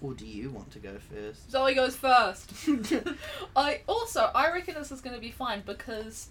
[0.00, 1.50] Or do you want to go first?
[1.50, 2.52] Zoe goes first.
[3.56, 6.28] I also I reckon this is going to be fine because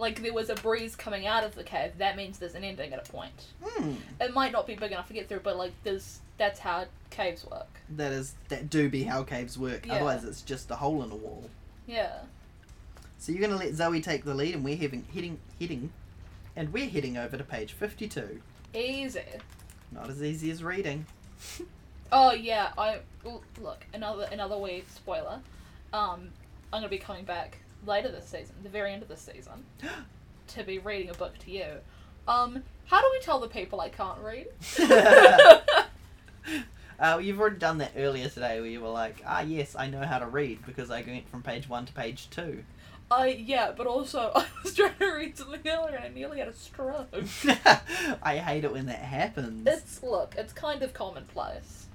[0.00, 1.92] like there was a breeze coming out of the cave.
[1.98, 3.46] That means there's an ending at a point.
[3.62, 3.92] Hmm.
[4.20, 7.46] It might not be big enough to get through, but like there's that's how caves
[7.46, 7.68] work.
[7.96, 9.86] That is that do be how caves work.
[9.86, 9.96] Yeah.
[9.96, 11.48] Otherwise it's just a hole in a wall.
[11.86, 12.20] Yeah.
[13.18, 15.92] So you're gonna let Zoe take the lead, and we're heading, heading, heading,
[16.56, 18.40] and we're heading over to page fifty-two.
[18.74, 19.20] Easy.
[19.92, 21.06] Not as easy as reading.
[22.12, 22.98] Oh yeah, I
[23.60, 25.40] look another another wee spoiler.
[25.92, 26.30] Um,
[26.72, 29.64] I'm gonna be coming back later this season, the very end of this season,
[30.48, 31.66] to be reading a book to you.
[32.28, 34.48] Um, how do we tell the people I can't read?
[37.00, 40.02] Uh, you've already done that earlier today, where you were like, "Ah, yes, I know
[40.02, 42.62] how to read because I went from page one to page two.
[43.10, 46.48] I yeah, but also I was trying to read something earlier and I nearly had
[46.48, 47.08] a stroke.
[48.22, 49.66] I hate it when that happens.
[49.66, 51.86] It's look, it's kind of commonplace.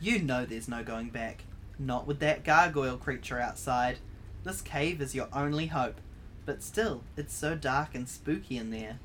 [0.00, 1.44] You know there's no going back.
[1.78, 3.98] Not with that gargoyle creature outside.
[4.42, 6.00] This cave is your only hope,
[6.46, 8.98] but still, it's so dark and spooky in there.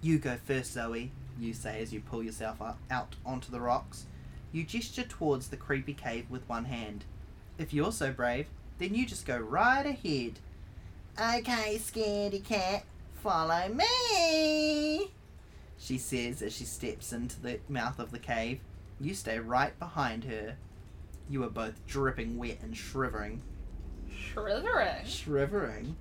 [0.00, 2.58] You go first, Zoe, you say as you pull yourself
[2.90, 4.06] out onto the rocks.
[4.52, 7.04] You gesture towards the creepy cave with one hand.
[7.58, 8.46] If you're so brave,
[8.78, 10.38] then you just go right ahead.
[11.20, 12.84] Okay, scaredy cat,
[13.22, 15.10] follow me,
[15.76, 18.60] she says as she steps into the mouth of the cave.
[19.00, 20.56] You stay right behind her.
[21.28, 23.42] You are both dripping wet and shivering.
[24.20, 25.04] Shivering.
[25.04, 25.96] Shivering.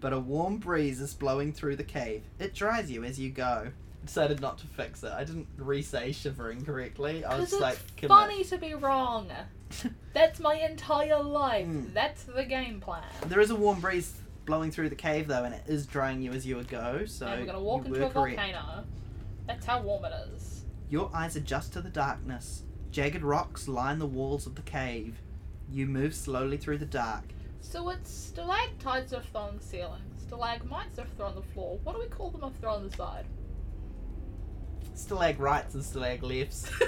[0.00, 2.24] But a warm breeze is blowing through the cave.
[2.38, 3.68] It dries you as you go.
[4.02, 5.12] I decided not to fix it.
[5.12, 7.24] I didn't re-say shivering correctly.
[7.24, 8.08] I was like, it's commit.
[8.10, 9.30] funny to be wrong.
[10.12, 11.66] That's my entire life.
[11.66, 11.94] Mm.
[11.94, 13.04] That's the game plan.
[13.28, 14.12] There is a warm breeze
[14.44, 17.04] blowing through the cave though, and it is drying you as you go.
[17.06, 18.36] So and we're gonna walk into a correct.
[18.36, 18.84] volcano.
[19.46, 20.64] That's how warm it is.
[20.90, 22.62] Your eyes adjust to the darkness.
[22.90, 25.22] Jagged rocks line the walls of the cave.
[25.70, 27.24] You move slowly through the dark.
[27.62, 31.78] So it's stalactites are thrown on the ceiling, stalagmites are thrown on the floor.
[31.84, 33.24] What do we call them if they're on the side?
[34.94, 36.70] Stalag rights and stalag lefts.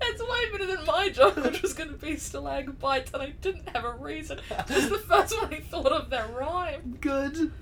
[0.00, 3.68] That's way better than my joke, which was going to be stalagmites, and I didn't
[3.68, 4.40] have a reason.
[4.68, 6.98] Just the first one I thought of that rhyme.
[7.00, 7.52] Good.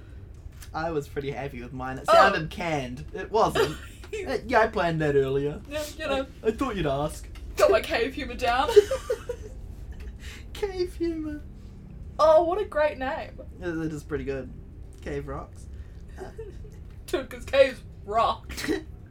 [0.75, 1.99] I was pretty happy with mine.
[1.99, 2.13] It Oh.
[2.15, 3.05] sounded canned.
[3.15, 3.77] It wasn't.
[4.29, 5.59] Uh, yeah, I planned that earlier.
[5.71, 7.27] Yeah, you know, I, I thought you'd ask.
[7.57, 8.69] got my cave humour down.
[10.53, 11.43] Cave humor.
[12.19, 13.41] Oh, what a great name.
[13.61, 14.51] It is pretty good.
[15.03, 15.67] Cave rocks.
[17.07, 18.55] Dude, because caves rock.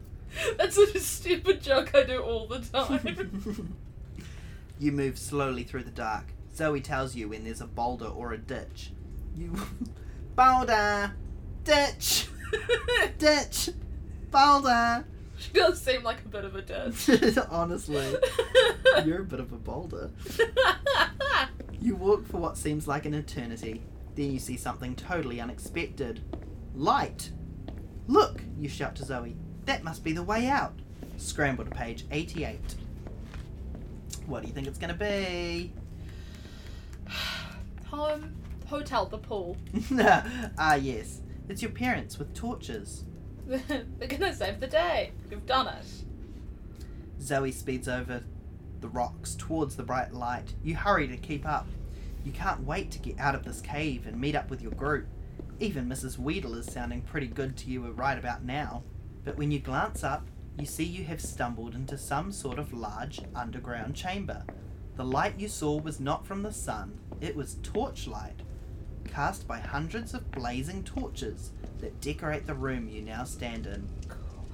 [0.58, 3.78] That's such a stupid joke I do all the time.
[4.80, 6.26] you move slowly through the dark.
[6.56, 8.92] Zoe tells you when there's a boulder or a ditch.
[9.36, 9.54] You.
[10.36, 11.14] boulder!
[11.64, 12.28] Ditch!
[13.18, 13.70] Ditch!
[14.32, 15.06] Boulder!
[15.42, 17.38] She does seem like a bit of a dick.
[17.50, 18.16] Honestly,
[19.06, 20.12] you're a bit of a boulder.
[21.80, 23.82] You walk for what seems like an eternity.
[24.16, 26.22] Then you see something totally unexpected.
[26.76, 27.32] Light!
[28.08, 28.42] Look!
[28.60, 29.36] You shout to Zoe.
[29.66, 30.74] That must be the way out.
[31.18, 32.60] Scramble to page 88.
[34.28, 35.74] What do you think it's gonna be?
[37.88, 38.36] Home,
[38.68, 39.58] hotel, the pool.
[40.58, 41.22] ah, yes.
[41.50, 43.06] It's your parents with torches.
[43.68, 45.12] They're gonna save the day.
[45.30, 45.86] You've done it.
[47.22, 48.24] Zoe speeds over
[48.80, 50.54] the rocks towards the bright light.
[50.64, 51.68] You hurry to keep up.
[52.24, 55.08] You can't wait to get out of this cave and meet up with your group.
[55.60, 56.18] Even Mrs.
[56.18, 58.84] Weedle is sounding pretty good to you right about now.
[59.26, 60.26] But when you glance up,
[60.58, 64.45] you see you have stumbled into some sort of large underground chamber.
[64.95, 68.41] The light you saw was not from the sun, it was torchlight,
[69.06, 73.88] cast by hundreds of blazing torches that decorate the room you now stand in.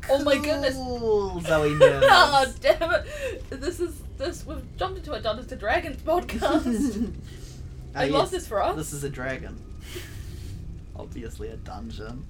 [0.09, 0.75] Oh my goodness.
[0.75, 3.49] Cool, Zoe oh damn it!
[3.49, 4.45] This is this.
[4.45, 7.13] We've jumped into a Dungeons and Dragons podcast.
[7.95, 8.75] I oh, lost yes, this for us.
[8.75, 9.59] This is a dragon.
[10.95, 12.25] Obviously a dungeon.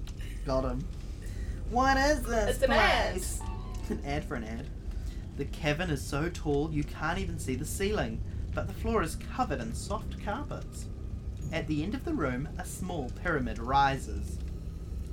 [0.46, 0.84] Got him.
[1.70, 3.12] What is this It's an ad.
[3.12, 3.40] place?
[3.90, 4.66] An ad for an ad.
[5.38, 8.20] The cavern is so tall you can't even see the ceiling,
[8.54, 10.86] but the floor is covered in soft carpets.
[11.52, 14.38] At the end of the room, a small pyramid rises.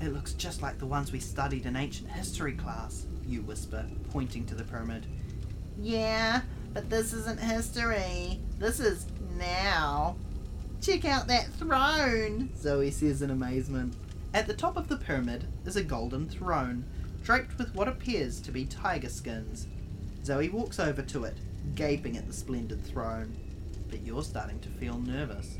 [0.02, 4.46] It looks just like the ones we studied in ancient history class, you whisper, pointing
[4.48, 5.06] to the pyramid.
[5.80, 6.42] Yeah,
[6.74, 8.42] but this isn't history.
[8.60, 9.06] This is
[9.38, 10.18] now.
[10.82, 13.96] Check out that throne, Zoe says in amazement.
[14.34, 16.84] At the top of the pyramid is a golden throne,
[17.24, 19.68] draped with what appears to be tiger skins.
[20.26, 21.38] Zoe walks over to it,
[21.76, 23.34] gaping at the splendid throne.
[23.90, 25.58] But you're starting to feel nervous.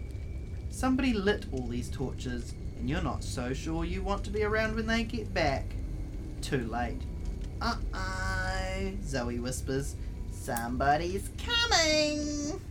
[0.76, 4.76] Somebody lit all these torches, and you're not so sure you want to be around
[4.76, 5.74] when they get back.
[6.42, 7.00] Too late.
[7.62, 9.96] Uh oh, Zoe whispers.
[10.34, 12.62] Somebody's coming!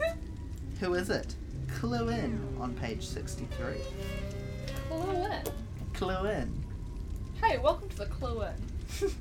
[0.80, 1.34] Who is it?
[1.74, 3.74] Clue in on page 63.
[4.88, 5.42] Clue in.
[5.92, 6.64] Clue in.
[7.42, 8.54] Hey, welcome to the Clue in.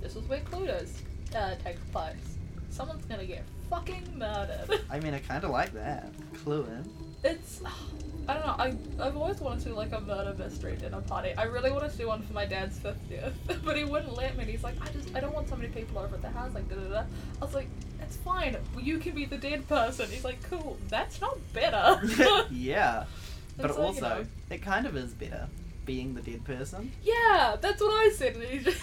[0.00, 0.92] this is where Cluedos
[1.34, 2.36] uh, takes place.
[2.70, 4.80] Someone's gonna get fucking murdered.
[4.88, 6.12] I mean, I kind of like that.
[6.34, 7.03] Clue in.
[7.24, 7.60] It's
[8.26, 8.54] I don't know.
[8.58, 8.74] I
[9.06, 11.34] I've always wanted to do like a murder mystery dinner party.
[11.36, 14.42] I really wanted to do one for my dad's fiftieth, but he wouldn't let me.
[14.42, 16.54] And he's like, I just I don't want so many people over at the house.
[16.54, 17.02] Like da da da.
[17.40, 17.68] I was like,
[18.00, 18.56] it's fine.
[18.80, 20.08] You can be the dead person.
[20.10, 20.78] He's like, cool.
[20.88, 22.00] That's not better.
[22.50, 23.04] yeah.
[23.56, 25.48] But It's like, you also, know, it kind of is better
[25.86, 26.92] being the dead person.
[27.02, 28.34] yeah, that's what I said.
[28.36, 28.80] And he just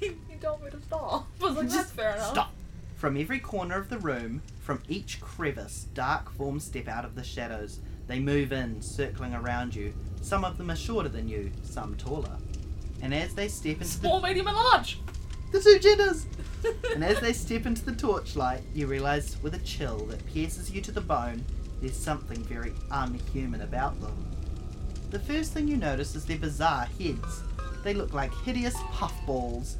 [0.00, 1.26] he, he told me to stop.
[1.40, 2.30] I was like, that's fair enough.
[2.30, 2.52] Stop!
[2.96, 7.22] From every corner of the room, from each crevice, dark forms step out of the
[7.22, 7.80] shadows.
[8.06, 9.92] They move in, circling around you.
[10.22, 12.38] Some of them are shorter than you, some taller.
[13.02, 14.98] And as they step into Small, medium, and large.
[15.52, 16.26] the, the two genders,
[16.94, 20.80] And as they step into the torchlight, you realize with a chill that pierces you
[20.80, 21.44] to the bone,
[21.82, 24.16] there's something very unhuman about them.
[25.10, 27.42] The first thing you notice is their bizarre heads.
[27.82, 29.76] They look like hideous puffballs.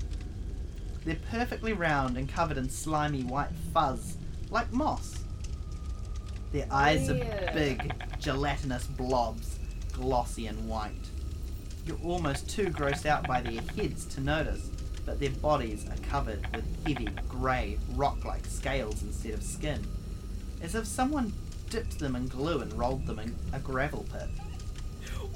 [1.07, 4.18] They're perfectly round and covered in slimy white fuzz,
[4.55, 5.17] like moss.
[6.53, 7.19] Their eyes are
[7.53, 9.59] big, gelatinous blobs,
[9.93, 10.93] glossy and white.
[11.85, 14.71] You're almost too grossed out by their heads to notice,
[15.05, 19.85] but their bodies are covered with heavy, grey, rock like scales instead of skin,
[20.63, 21.33] as if someone
[21.69, 24.29] dipped them in glue and rolled them in a gravel pit.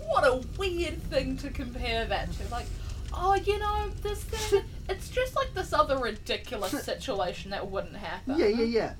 [0.06, 2.48] What a weird thing to compare that to.
[2.52, 2.66] Like,
[3.12, 8.38] oh, you know, this thing, it's just like this other ridiculous situation that wouldn't happen.
[8.38, 8.92] Yeah, yeah, yeah.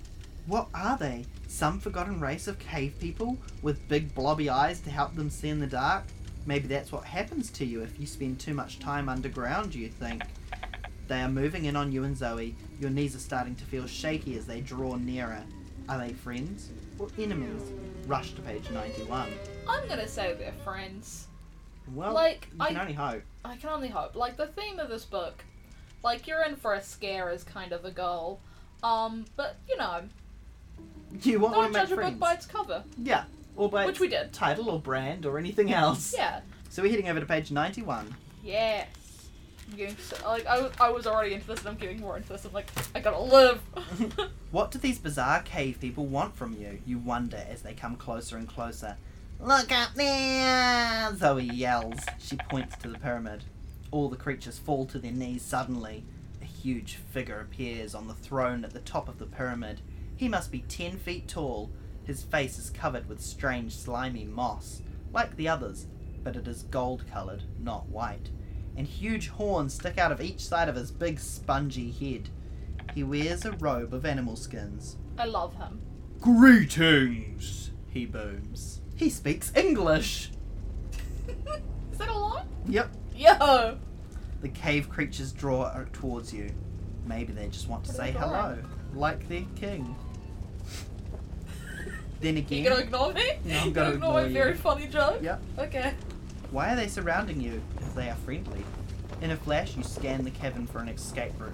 [0.49, 1.27] What are they?
[1.47, 5.59] Some forgotten race of cave people with big blobby eyes to help them see in
[5.61, 6.05] the dark?
[6.47, 10.23] Maybe that's what happens to you if you spend too much time underground, you think.
[11.09, 12.55] They are moving in on you and Zoe.
[12.79, 15.43] Your knees are starting to feel shaky as they draw nearer.
[15.89, 16.69] Are they friends
[16.99, 17.63] or enemies?
[18.07, 19.31] Rush to page 91.
[19.67, 21.29] I'm gonna say they're friends.
[21.95, 23.23] Well, Like, you can I- only hope.
[23.43, 24.17] I can only hope.
[24.17, 25.43] Like, the theme of this book,
[26.03, 28.41] like, you're in for a scare is kind of the goal.
[28.83, 30.03] Um, but, you know,
[31.23, 32.85] You want to don't make judge a book by its cover.
[33.03, 33.25] Yeah,
[33.57, 34.33] or by Which its we did.
[34.33, 36.15] title or brand or anything else.
[36.17, 36.41] Yeah.
[36.71, 38.15] So we're heading over to page 91.
[38.45, 38.87] Yes.
[39.71, 42.17] I'm getting so, like, I, was- I was already into this and I'm getting more
[42.17, 42.45] into this.
[42.45, 43.61] I'm like, I gotta live.
[44.51, 46.79] What do these bizarre cave people want from you?
[46.87, 48.97] You wonder as they come closer and closer.
[49.41, 51.15] Look up there!
[51.17, 51.99] Zoe yells.
[52.19, 53.45] She points to the pyramid.
[53.91, 56.03] All the creatures fall to their knees suddenly.
[56.41, 59.81] A huge figure appears on the throne at the top of the pyramid.
[60.19, 61.71] He must be ten feet tall.
[62.03, 65.87] His face is covered with strange slimy moss, like the others,
[66.25, 68.31] but it is gold coloured, not white.
[68.77, 72.31] And huge horns stick out of each side of his big spongy head.
[72.97, 74.97] He wears a robe of animal skins.
[75.17, 75.81] I love him.
[76.21, 78.81] Greetings, he booms.
[78.97, 80.33] He speaks English.
[81.93, 82.47] Is that a line?
[82.67, 82.91] Yep.
[83.15, 83.79] Yo!
[84.41, 86.51] The cave creatures draw towards you.
[87.07, 88.59] Maybe they just want to What say hello,
[88.95, 89.95] like their king.
[92.21, 93.33] Then again, You gonna ignore me?
[93.45, 94.33] No, I'm You gonna ignore my ignore you.
[94.45, 95.21] very funny joke?
[95.23, 95.41] Yep.
[95.59, 95.95] Okay.
[96.51, 98.65] why are they surrounding you if they are friendly?
[99.21, 101.53] In a flash, you scan the cavern for an escape route.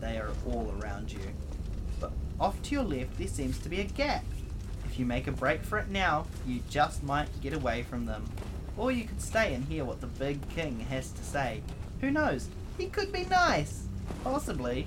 [0.00, 1.20] They are all around you.
[2.00, 4.24] But off to your left, there seems to be a gap.
[4.84, 8.24] If you make a break for it now, you just might get away from them.
[8.78, 11.62] Or you could stay and hear what the big king has to say.
[12.00, 12.48] Who knows?
[12.78, 13.84] He could be nice.
[14.24, 14.86] Possibly.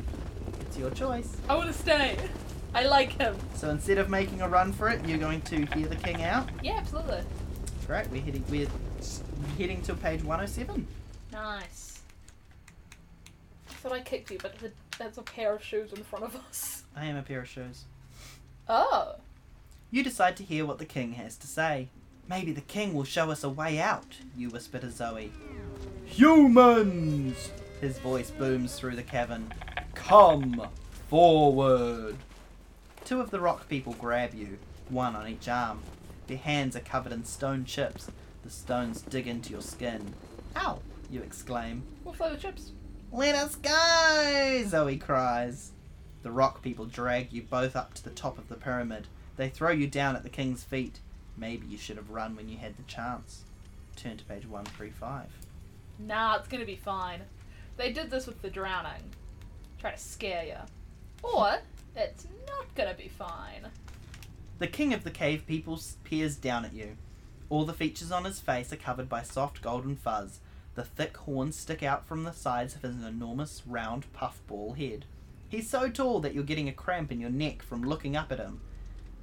[0.62, 1.36] It's your choice.
[1.48, 2.18] I wanna stay.
[2.74, 3.36] I like him.
[3.56, 6.50] So instead of making a run for it, you're going to hear the king out.
[6.64, 7.22] Yeah, absolutely.
[7.88, 8.68] Great, we're heading we're
[9.58, 10.88] heading to page 107.
[11.32, 12.02] Nice.
[13.70, 16.36] I thought I kicked you, but th- that's a pair of shoes in front of
[16.36, 16.84] us.
[16.96, 17.86] I am a pair of shoes.
[18.68, 19.16] Oh.
[19.90, 21.88] You decide to hear what the king has to say.
[22.30, 25.32] Maybe the king will show us a way out, you whisper to Zoe.
[26.06, 27.52] Humans!
[27.82, 29.52] His voice booms through the cavern.
[29.96, 30.68] Come
[31.10, 32.18] forward!
[33.10, 35.82] Two of the rock people grab you, one on each arm.
[36.28, 38.12] Their hands are covered in stone chips.
[38.44, 40.14] The stones dig into your skin.
[40.56, 40.78] Ow!
[41.10, 41.82] You exclaim.
[42.04, 42.72] What flavor chips?
[43.12, 44.64] Let us go!
[44.68, 45.72] Zoe cries.
[46.22, 49.08] The rock people drag you both up to the top of the pyramid.
[49.38, 51.00] They throw you down at the king's feet.
[51.36, 53.44] Maybe you should have run when you had the chance.
[53.96, 55.26] Turn to page 135.
[55.98, 57.22] Nah, it's gonna be fine.
[57.76, 59.02] They did this with the drowning.
[59.80, 60.58] Try to scare you.
[61.24, 61.58] Or,
[62.00, 63.68] it's not gonna be fine.
[64.60, 66.98] The king of the cave people peers down at you.
[67.50, 70.40] All the features on his face are covered by soft golden fuzz.
[70.76, 75.06] The thick horns stick out from the sides of his enormous round puffball head.
[75.50, 78.40] He's so tall that you're getting a cramp in your neck from looking up at
[78.40, 78.62] him.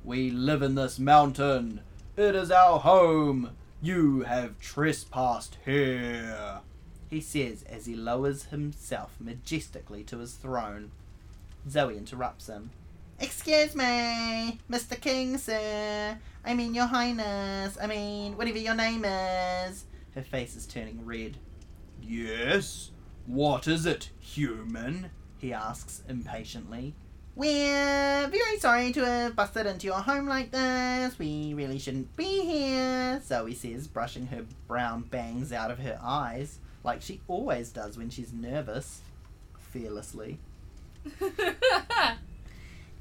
[0.05, 1.81] We live in this mountain.
[2.17, 3.51] It is our home.
[3.81, 6.61] You have trespassed here.
[7.09, 10.91] He says as he lowers himself majestically to his throne.
[11.69, 12.71] Zoe interrupts him.
[13.19, 15.01] Excuse me, Mr.
[15.01, 16.19] King, sir.
[16.45, 17.79] I mean, Your Highness.
[17.81, 19.85] I mean, whatever your name is.
[20.15, 21.39] Her face is turning red.
[22.03, 22.91] Yes?
[23.27, 25.11] What is it, human?
[25.39, 26.95] He asks impatiently.
[27.35, 31.19] We're very sorry to have busted into your home like this.
[31.19, 36.61] We really shouldn't be here, Zoe says, brushing her brown bangs out of her eyes,
[36.83, 39.03] like she always does when she's nervous.
[39.59, 40.39] Fearlessly.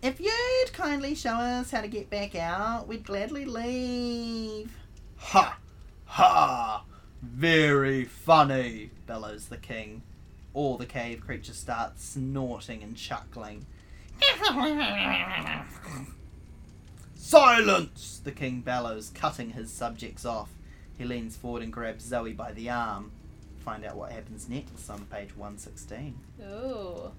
[0.01, 4.71] If you'd kindly show us how to get back out, we'd gladly leave.
[5.17, 5.57] Ha!
[6.05, 6.83] Ha!
[7.23, 10.03] Very funny, bellows the king.
[10.53, 13.65] all the cave creatures start snorting and chuckling.
[17.15, 18.21] Silence!
[18.23, 20.49] The king bellows, cutting his subjects off.
[20.97, 23.11] He leans forward and grabs Zoe by the arm.
[23.63, 26.15] Find out what happens next on page 116.
[26.43, 27.11] Ooh.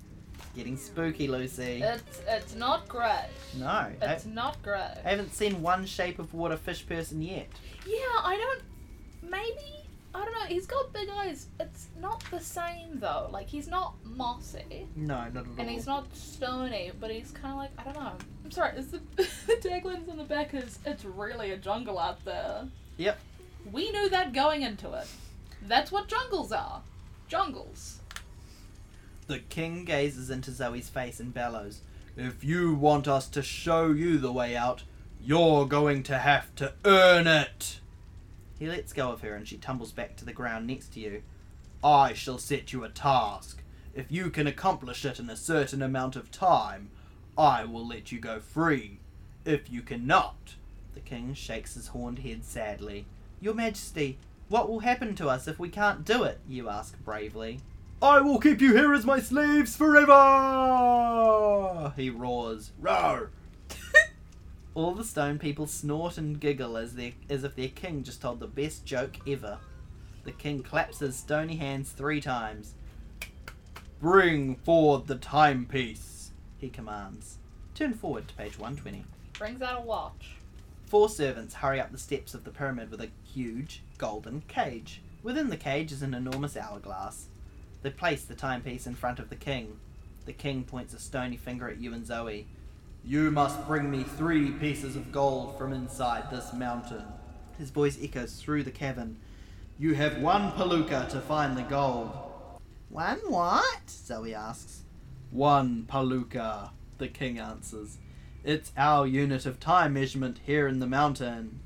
[0.55, 1.83] Getting spooky, Lucy.
[1.83, 3.29] It's it's not great.
[3.59, 4.95] No, I, It's not great.
[5.05, 7.49] I haven't seen one shape of water fish person yet.
[7.87, 9.31] Yeah, I don't.
[9.31, 9.85] Maybe
[10.15, 10.47] I don't know.
[10.47, 11.49] He's got big eyes.
[11.61, 13.29] It's not the same though.
[13.31, 15.45] Like he's not mossy, No, not at all.
[15.59, 18.13] and he's not stony, but he's kind of like I don't know.
[18.45, 18.79] I'm sorry.
[18.79, 19.25] Is the the
[19.61, 22.67] taglines on the back is it's really a jungle out there.
[22.97, 23.19] Yep.
[23.71, 25.07] We knew that going into it.
[25.67, 26.81] That's what jungles are.
[27.29, 27.99] Jungles.
[29.27, 31.81] The king gazes into Zoe's face and bellows,
[32.17, 34.85] If you want us to show you the way out,
[35.21, 37.81] you're going to have to earn it.
[38.59, 41.23] He lets go of her and she tumbles back to the ground next to you.
[41.83, 43.63] I shall set you a task.
[43.95, 46.91] If you can accomplish it in a certain amount of time,
[47.37, 49.01] I will let you go free.
[49.45, 50.55] If you cannot,
[50.95, 53.07] the king shakes his horned head sadly.
[53.41, 54.19] Your Majesty,
[54.49, 56.41] what will happen to us if we can't do it?
[56.49, 57.61] You ask bravely.
[58.07, 60.13] I will keep you here as my slaves forever!
[61.97, 62.71] He roars.
[62.79, 63.33] Roar!
[64.75, 68.39] All the stone people snort and giggle as, their, as if their king just told
[68.39, 69.59] the best joke ever.
[70.23, 72.75] The king claps his stony hands three times.
[74.01, 77.39] Bring forward the timepiece, he commands.
[77.75, 79.05] Turn forward to page 120.
[79.37, 80.37] Brings out a watch.
[80.87, 85.03] Four servants hurry up the steps of the pyramid with a huge golden cage.
[85.25, 87.31] Within the cage is an enormous hourglass.
[87.83, 89.79] They place the timepiece in front of the king.
[90.25, 92.47] The king points a stony finger at you and Zoe.
[93.05, 97.05] You must bring me three pieces of gold from inside this mountain.
[97.59, 99.19] His voice echoes through the cavern.
[99.79, 102.11] You have one palooka to find the gold.
[102.89, 103.89] One what?
[103.89, 104.83] Zoe asks.
[105.31, 107.99] One palooka, the king answers.
[108.43, 111.61] It's our unit of time measurement here in the mountain.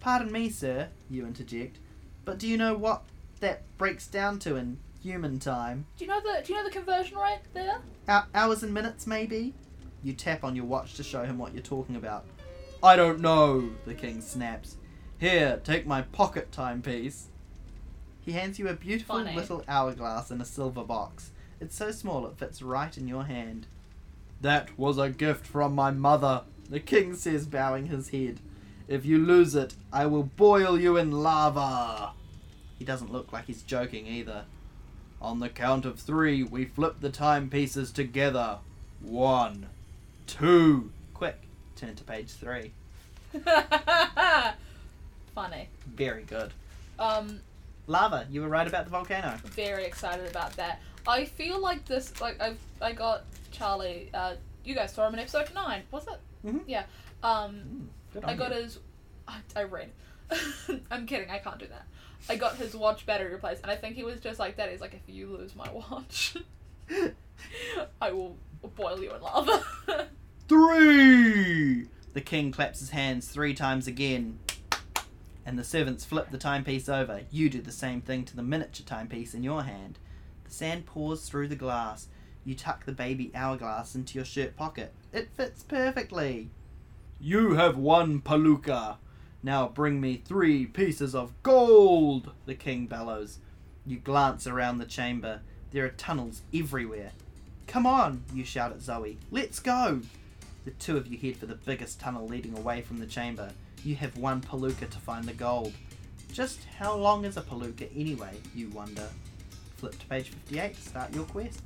[0.00, 1.78] Pardon me, sir, you interject,
[2.24, 3.02] but do you know what
[3.40, 5.86] that breaks down to in human time?
[5.96, 7.78] Do you know the Do you know the conversion rate there?
[8.08, 9.54] Hou- hours and minutes, maybe?
[10.02, 12.26] You tap on your watch to show him what you're talking about.
[12.82, 14.76] I don't know, the king snaps.
[15.18, 17.28] Here, take my pocket timepiece.
[18.20, 19.34] He hands you a beautiful Funny.
[19.34, 21.30] little hourglass in a silver box.
[21.60, 23.66] It's so small it fits right in your hand.
[24.40, 28.40] That was a gift from my mother, the king says, bowing his head.
[28.88, 32.12] If you lose it, I will boil you in lava.
[32.78, 34.44] He doesn't look like he's joking either.
[35.26, 38.58] On the count of three, we flip the timepieces together.
[39.00, 39.66] One,
[40.28, 40.92] two.
[41.14, 41.40] Quick,
[41.74, 42.70] turn to page three.
[45.34, 45.68] Funny.
[45.94, 46.52] Very good.
[47.00, 47.40] Um,
[47.88, 49.36] Lava, you were right about the volcano.
[49.44, 50.80] very excited about that.
[51.08, 54.10] I feel like this, like I've, I got Charlie.
[54.14, 56.20] Uh, you guys saw him in episode nine, was it?
[56.46, 56.60] Mhm.
[56.68, 56.84] Yeah.
[57.24, 58.62] Um, Mm, I got you.
[58.62, 58.78] his.
[59.26, 59.90] I, I read.
[60.90, 61.30] I'm kidding.
[61.30, 61.84] I can't do that.
[62.28, 64.70] I got his watch battery replaced, and I think he was just like that.
[64.70, 66.36] He's like, if you lose my watch,
[68.00, 68.36] I will
[68.74, 69.62] boil you in lava.
[70.48, 71.86] Three!
[72.12, 74.38] The king claps his hands three times again.
[75.44, 77.20] And the servants flip the timepiece over.
[77.30, 79.98] You do the same thing to the miniature timepiece in your hand.
[80.44, 82.08] The sand pours through the glass.
[82.44, 84.92] You tuck the baby hourglass into your shirt pocket.
[85.12, 86.50] It fits perfectly.
[87.20, 88.96] You have one palooka.
[89.46, 93.38] Now bring me three pieces of gold, the king bellows.
[93.86, 95.40] You glance around the chamber.
[95.70, 97.12] There are tunnels everywhere.
[97.68, 99.18] Come on, you shout at Zoe.
[99.30, 100.00] Let's go.
[100.64, 103.52] The two of you head for the biggest tunnel leading away from the chamber.
[103.84, 105.74] You have one palooka to find the gold.
[106.32, 109.08] Just how long is a palooka anyway, you wonder?
[109.76, 111.62] Flip to page 58, start your quest.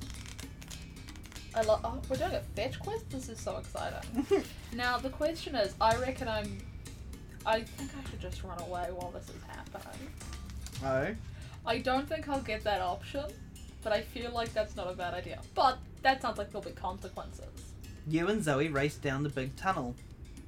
[1.55, 1.81] I love.
[1.83, 3.09] Oh, we're doing a fetch quest.
[3.09, 4.43] This is so exciting.
[4.73, 6.59] Now the question is, I reckon I'm.
[7.45, 10.09] I think I should just run away while this is happening.
[10.85, 11.15] oh?
[11.65, 13.25] I don't think I'll get that option,
[13.83, 15.39] but I feel like that's not a bad idea.
[15.55, 17.73] But that sounds like there'll be consequences.
[18.07, 19.95] You and Zoe race down the big tunnel.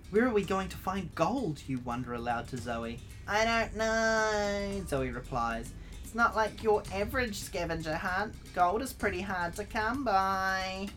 [0.09, 1.61] Where are we going to find gold?
[1.67, 2.99] You wonder aloud to Zoe.
[3.27, 5.71] I don't know, Zoe replies.
[6.03, 8.35] It's not like your average scavenger hunt.
[8.53, 10.87] Gold is pretty hard to come by.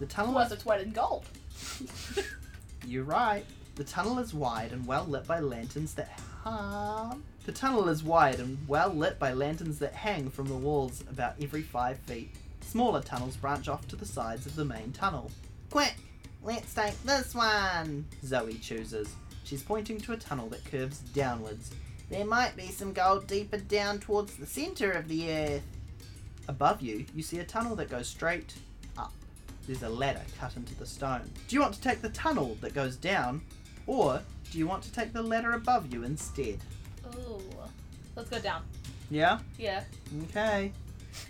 [0.00, 1.26] The tunnel Worth is its weight in gold.
[2.86, 3.44] You're right.
[3.76, 7.24] The tunnel is wide and well lit by lanterns that hum.
[7.44, 11.34] The tunnel is wide and well lit by lanterns that hang from the walls about
[11.40, 12.34] every five feet.
[12.60, 15.30] Smaller tunnels branch off to the sides of the main tunnel.
[15.70, 15.96] Quick,
[16.42, 18.06] let's take this one.
[18.24, 19.12] Zoe chooses.
[19.42, 21.72] She's pointing to a tunnel that curves downwards.
[22.10, 25.62] There might be some gold deeper down towards the center of the earth.
[26.46, 28.54] Above you, you see a tunnel that goes straight
[28.96, 29.12] up.
[29.66, 31.30] There's a ladder cut into the stone.
[31.48, 33.42] Do you want to take the tunnel that goes down,
[33.86, 36.58] or do you want to take the ladder above you instead?
[37.16, 37.40] Ooh.
[38.16, 38.62] Let's go down.
[39.10, 39.40] Yeah?
[39.58, 39.82] Yeah.
[40.24, 40.72] Okay.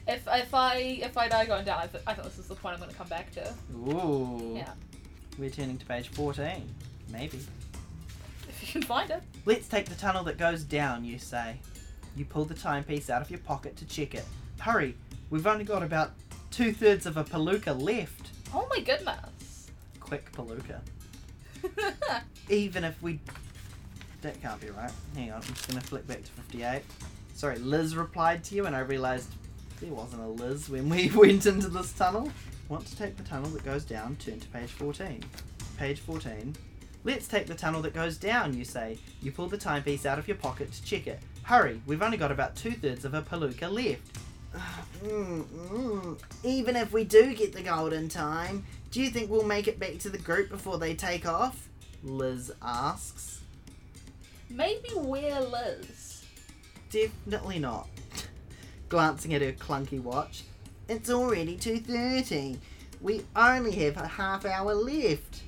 [0.07, 2.55] If if I if I die going down, I, th- I think this is the
[2.55, 3.55] point I'm going to come back to.
[3.75, 4.55] Ooh.
[4.57, 4.71] Yeah.
[5.39, 6.63] We're turning to page 14.
[7.11, 7.41] Maybe.
[8.49, 9.23] If you can find it.
[9.47, 11.57] Let's take the tunnel that goes down, you say.
[12.17, 14.25] You pull the timepiece out of your pocket to check it.
[14.61, 14.95] Hurry,
[15.31, 16.13] we've only got about
[16.51, 18.31] two thirds of a palooka left.
[18.55, 19.71] Oh my goodness.
[19.99, 20.81] Quick palooka.
[22.49, 23.21] Even if we.
[24.23, 24.91] That can't be right.
[25.15, 26.83] Hang on, I'm just gonna flick back to 58.
[27.35, 29.29] Sorry, Liz replied to you, and I realised
[29.81, 32.31] there wasn't a Liz when we went into this tunnel.
[32.69, 35.23] Want to take the tunnel that goes down, turn to page 14.
[35.77, 36.57] Page 14.
[37.05, 38.99] Let's take the tunnel that goes down, you say.
[39.21, 41.21] You pull the timepiece out of your pocket to check it.
[41.43, 44.19] Hurry, we've only got about two thirds of a palooka left.
[45.05, 46.19] Mm, mm.
[46.45, 48.65] Even if we do get the golden time,
[48.95, 51.69] do you think we'll make it back to the group before they take off?
[52.05, 53.41] Liz asks.
[54.49, 56.25] Maybe we're Liz.
[56.91, 57.89] Definitely not.
[58.89, 60.45] Glancing at her clunky watch.
[60.89, 62.57] It's already 2.30.
[63.01, 65.43] We only have a half hour left.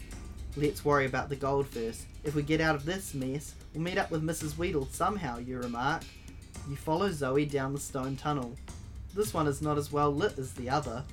[0.57, 2.05] Let's worry about the gold first.
[2.25, 4.59] If we get out of this mess, we'll meet up with Mrs.
[4.59, 6.03] Weedle somehow, you remark.
[6.69, 8.57] You follow Zoe down the stone tunnel.
[9.15, 11.05] This one is not as well lit as the other.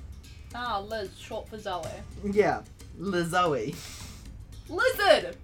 [0.54, 1.82] Ah, Liz, short for Zoe.
[2.24, 2.62] Yeah,
[2.98, 3.74] Lizoe.
[4.68, 5.36] Lizard!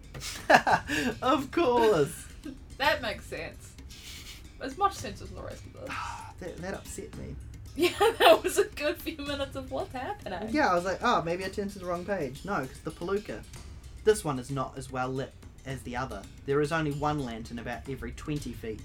[1.23, 2.27] of course.
[2.79, 3.73] That makes sense.
[4.59, 5.91] As much sense as the rest of this.
[6.41, 7.37] that, that upset me.
[7.77, 10.49] Yeah, that was a good few minutes of what's happening.
[10.51, 12.41] Yeah, I was like, oh, maybe I turned to the wrong page.
[12.45, 13.43] No, because the Palooka.
[14.05, 15.33] This one is not as well lit
[15.67, 16.23] as the other.
[16.47, 18.81] There is only one lantern about every 20 feet.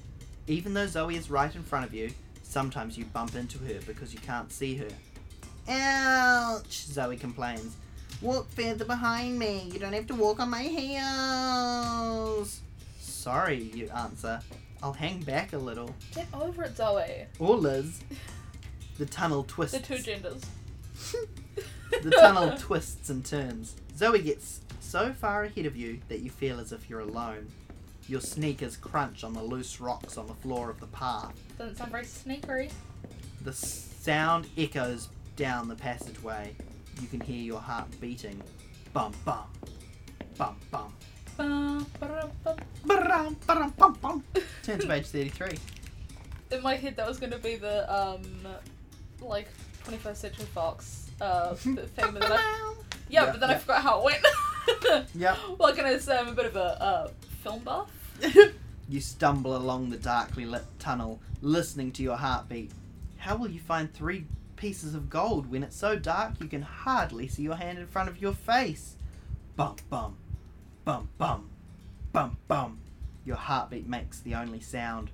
[0.48, 2.12] Even though Zoe is right in front of you,
[2.44, 4.90] sometimes you bump into her because you can't see her.
[5.68, 6.86] Ouch!
[6.86, 7.76] Zoe complains.
[8.22, 9.70] Walk further behind me.
[9.74, 12.62] You don't have to walk on my heels.
[13.00, 14.40] Sorry, you answer.
[14.82, 15.94] I'll hang back a little.
[16.14, 17.26] Get over it, Zoe.
[17.40, 18.00] Or Liz.
[18.98, 19.78] The tunnel twists.
[19.78, 20.44] The two genders.
[22.04, 23.76] The tunnel twists and turns.
[23.98, 27.48] Zoe gets so far ahead of you that you feel as if you're alone.
[28.08, 31.34] Your sneakers crunch on the loose rocks on the floor of the path.
[31.58, 32.72] Doesn't sound very sneakery.
[33.42, 36.56] The sound echoes down the passageway.
[37.02, 38.42] You can hear your heart beating.
[38.94, 39.46] Bum bum.
[40.38, 40.94] Bum bum.
[41.38, 43.74] Bum, ba-dum, bum.
[43.78, 44.24] Bum bum.
[44.64, 45.58] Turn to page 33.
[46.52, 48.22] In my head, that was going to be the, um,
[49.20, 49.50] like,
[49.86, 52.74] 21st Century Fox, uh, thing, but I,
[53.10, 54.26] yeah, Yeah, but then I forgot how it went.
[55.16, 55.38] Yep.
[55.58, 56.18] What can I say?
[56.18, 57.08] I'm a bit of a, uh,
[57.44, 57.92] film buff.
[58.90, 62.72] you stumble along the darkly lit tunnel, listening to your heartbeat.
[63.18, 64.26] How will you find three
[64.56, 68.10] pieces of gold when it's so dark you can hardly see your hand in front
[68.10, 68.96] of your face?
[69.56, 70.18] Bum bum,
[70.84, 71.50] bum bum,
[72.12, 72.80] bum bum.
[73.26, 75.10] Your heartbeat makes the only sound.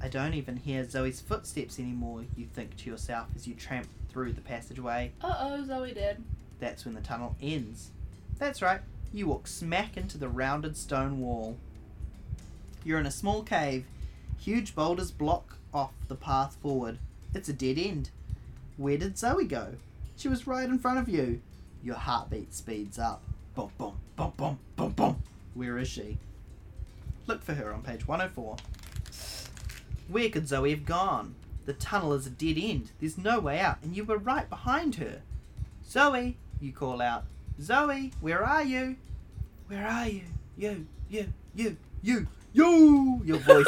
[0.00, 4.32] I don't even hear Zoe's footsteps anymore, you think to yourself as you tramp through
[4.32, 5.12] the passageway.
[5.22, 6.22] Uh oh, Zoe did.
[6.60, 7.90] That's when the tunnel ends.
[8.38, 8.80] That's right,
[9.12, 11.56] you walk smack into the rounded stone wall.
[12.84, 13.86] You're in a small cave.
[14.38, 16.98] Huge boulders block off the path forward.
[17.32, 18.10] It's a dead end.
[18.76, 19.74] Where did Zoe go?
[20.16, 21.40] She was right in front of you.
[21.82, 23.22] Your heartbeat speeds up.
[23.54, 25.22] Boom, boom, boom, boom, boom, bum.
[25.54, 26.18] Where is she?
[27.26, 28.56] Look for her on page 104.
[30.08, 31.36] Where could Zoe have gone?
[31.66, 32.90] The tunnel is a dead end.
[33.00, 35.22] There's no way out, and you were right behind her.
[35.88, 37.24] Zoe, you call out.
[37.60, 38.96] Zoe, where are you?
[39.68, 40.22] Where are you?
[40.56, 43.22] You, you, you, you, you.
[43.24, 43.66] Your voice,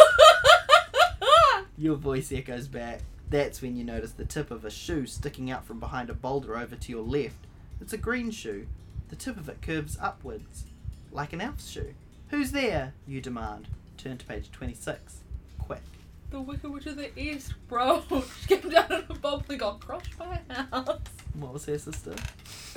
[1.79, 3.01] your voice echoes back.
[3.29, 6.57] That's when you notice the tip of a shoe sticking out from behind a boulder
[6.57, 7.47] over to your left.
[7.81, 8.67] It's a green shoe.
[9.09, 10.65] The tip of it curves upwards,
[11.11, 11.95] like an elf's shoe.
[12.29, 12.95] Who's there?
[13.07, 13.69] You demand.
[13.97, 15.21] Turn to page 26.
[15.59, 15.81] Quick.
[16.31, 18.03] the Wicked Witch of the East, bro.
[18.41, 21.01] She came down in a bubble and got crushed by a house.
[21.35, 22.15] What was her sister?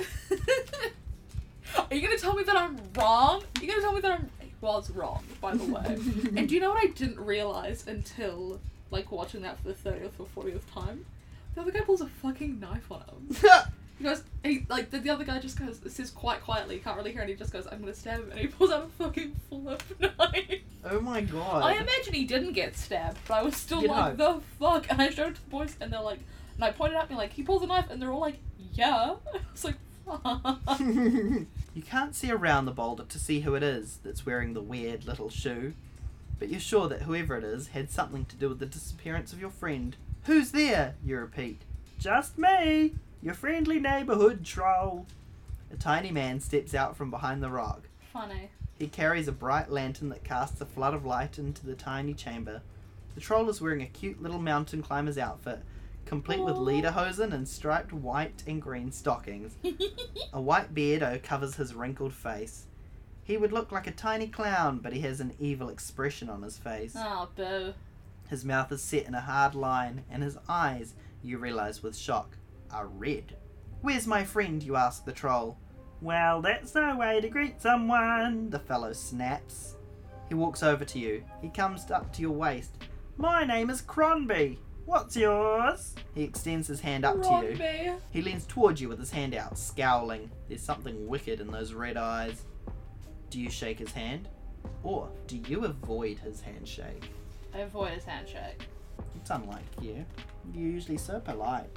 [1.76, 3.42] Are you gonna tell me that I'm wrong?
[3.60, 5.84] You're gonna tell me that I'm I was wrong, by the way.
[6.36, 8.60] and do you know what I didn't realize until
[8.90, 11.06] like watching that for the thirtieth or fortieth time?
[11.54, 13.36] The other guy pulls a fucking knife on him.
[14.00, 17.12] He goes, he like the, the other guy just goes, says quite quietly, can't really
[17.12, 19.38] hear, and he just goes, "I'm gonna stab him," and he pulls out a fucking
[19.50, 20.60] flip knife.
[20.86, 21.62] oh my god.
[21.62, 24.86] I imagine he didn't get stabbed, but I was still You like, the fuck?
[24.90, 26.20] And I showed it to the boys, and they're like,
[26.54, 28.38] and I pointed out, me like, he pulls a knife, and they're all like,
[28.72, 29.16] yeah.
[29.34, 29.76] I was like,
[30.06, 30.80] fuck.
[30.80, 35.04] you can't see around the boulder to see who it is that's wearing the weird
[35.04, 35.74] little shoe,
[36.40, 39.40] but you're sure that whoever it is had something to do with the disappearance of
[39.40, 39.94] your friend.
[40.24, 40.96] Who's there?
[41.04, 41.62] You repeat.
[42.00, 45.06] just me, your friendly neighborhood troll.
[45.72, 47.82] A tiny man steps out from behind the rock.
[48.12, 48.50] Funny.
[48.78, 52.62] He carries a bright lantern that casts a flood of light into the tiny chamber.
[53.14, 55.60] The troll is wearing a cute little mountain climber's outfit,
[56.06, 56.60] complete with Aw.
[56.60, 59.52] lederhosen and striped white and green stockings.
[60.32, 62.66] A white beardo covers his wrinkled face.
[63.24, 66.58] He would look like a tiny clown, but he has an evil expression on his
[66.58, 66.94] face.
[66.96, 67.74] oh, boo.
[68.28, 72.36] His mouth is set in a hard line, and his eyes, you realize with shock,
[72.70, 73.36] are red.
[73.82, 74.62] Where's my friend?
[74.62, 75.58] you ask the troll.
[76.00, 79.76] Well, that's no way to greet someone, the fellow snaps.
[80.28, 81.24] He walks over to you.
[81.42, 82.70] He comes up to your waist.
[83.16, 84.58] My name is Cronby.
[84.86, 85.94] What's yours?
[86.14, 87.96] He extends his hand up to you.
[88.10, 90.30] He leans towards you with his hand out, scowling.
[90.48, 92.44] There's something wicked in those red eyes.
[93.30, 94.28] Do you shake his hand?
[94.82, 97.10] Or do you avoid his handshake?
[97.54, 98.66] I avoid his handshake.
[99.14, 100.04] It's unlike you.
[100.52, 101.68] You're usually so polite.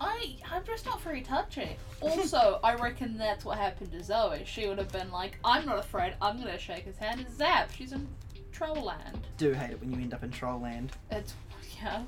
[0.00, 1.76] I I'm just not very touchy.
[2.00, 4.42] Also, I reckon that's what happened to Zoe.
[4.44, 7.20] She would have been like, I'm not afraid, I'm gonna shake his hand.
[7.20, 8.08] And zap, she's in
[8.50, 9.26] troll land.
[9.36, 10.92] Do hate it when you end up in troll land.
[11.10, 11.34] It's
[11.80, 12.02] yeah.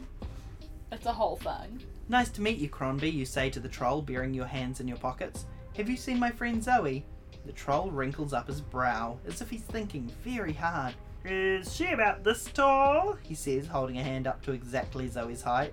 [0.90, 1.82] It's a whole thing.
[2.08, 4.98] Nice to meet you, Cronby, you say to the troll, burying your hands in your
[4.98, 5.46] pockets.
[5.76, 7.04] Have you seen my friend Zoe?
[7.46, 10.94] The troll wrinkles up his brow, as if he's thinking very hard.
[11.24, 13.16] Is she about this tall?
[13.22, 15.72] He says, holding a hand up to exactly Zoe's height.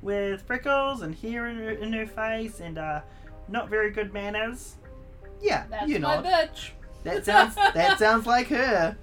[0.00, 3.00] With freckles and hair in her, in her face and, uh,
[3.48, 4.76] not very good manners?
[5.40, 6.24] Yeah, That's you my nod.
[6.24, 6.70] bitch.
[7.04, 8.96] That sounds that sounds like her.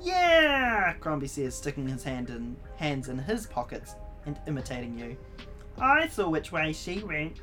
[0.00, 3.94] Yeah, Crombie says, sticking his hand in hands in his pockets
[4.26, 5.16] and imitating you.
[5.78, 7.40] I saw which way she went.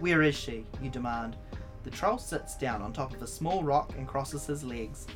[0.00, 0.64] Where is she?
[0.80, 1.36] You demand.
[1.84, 5.06] The troll sits down on top of a small rock and crosses his legs.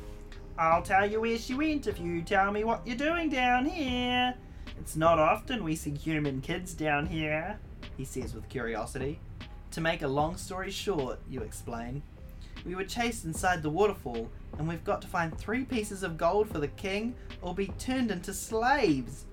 [0.57, 4.33] I'll tell you where she went if you tell me what you're doing down here.
[4.79, 7.59] It's not often we see human kids down here,
[7.95, 9.19] he says with curiosity.
[9.71, 12.01] To make a long story short, you explain,
[12.65, 16.49] we were chased inside the waterfall, and we've got to find three pieces of gold
[16.49, 19.25] for the king or be turned into slaves.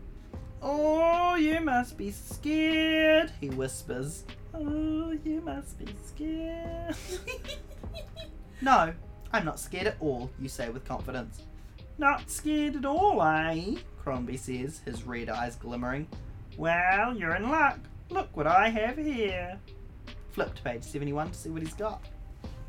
[0.63, 4.25] Oh, you must be scared, he whispers.
[4.55, 6.97] Oh, you must be scared.
[8.61, 8.95] no,
[9.33, 11.43] I'm not scared at all, you say with confidence.
[11.99, 13.77] Not scared at all, eh?
[13.99, 16.09] Crombie says, his red eyes glimmering.
[16.57, 17.79] Well, you're in luck.
[18.11, 19.59] Look what I have here.
[20.33, 22.05] Flip to page 71 to see what he's got.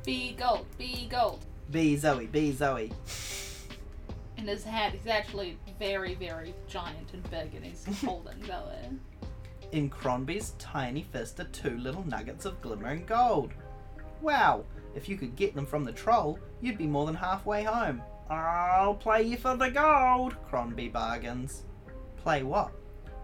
[0.03, 1.45] B gold, B gold.
[1.71, 2.91] B Zoe, B Zoe.
[4.37, 8.99] In his hand, he's actually very, very giant and big, and he's holding Zoe.
[9.71, 13.51] In Cronby's tiny fist are two little nuggets of glimmering gold.
[14.21, 14.63] Wow,
[14.95, 18.01] if you could get them from the troll, you'd be more than halfway home.
[18.29, 21.63] I'll play you for the gold, Cronby bargains.
[22.17, 22.71] Play what?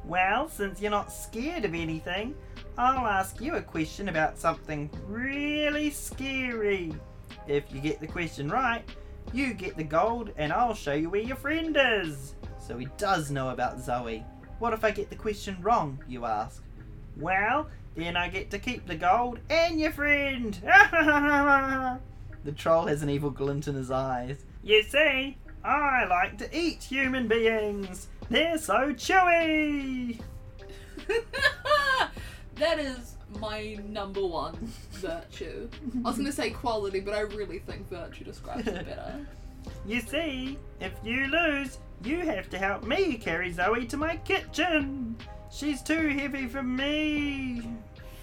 [0.04, 2.36] Well, since you're not scared of anything,
[2.78, 6.94] I'll ask you a question about something really scary.
[7.48, 8.84] If you get the question right,
[9.34, 12.36] you get the gold and I'll show you where your friend is.
[12.60, 14.24] So he does know about Zoe.
[14.62, 16.62] What if I get the question wrong, you ask?
[17.18, 20.54] Well, then I get to keep the gold and your friend.
[22.44, 24.46] the troll has an evil glint in his eyes.
[24.62, 25.36] You see,
[25.66, 28.08] I like to eat human beings.
[28.30, 30.22] They're so chewy.
[32.58, 35.70] that is my number one virtue.
[36.06, 39.26] I was gonna say quality, but I really think virtue describes it better.
[39.86, 45.16] You see, if you lose, you have to help me carry Zoe to my kitchen.
[45.52, 47.70] She's too heavy for me.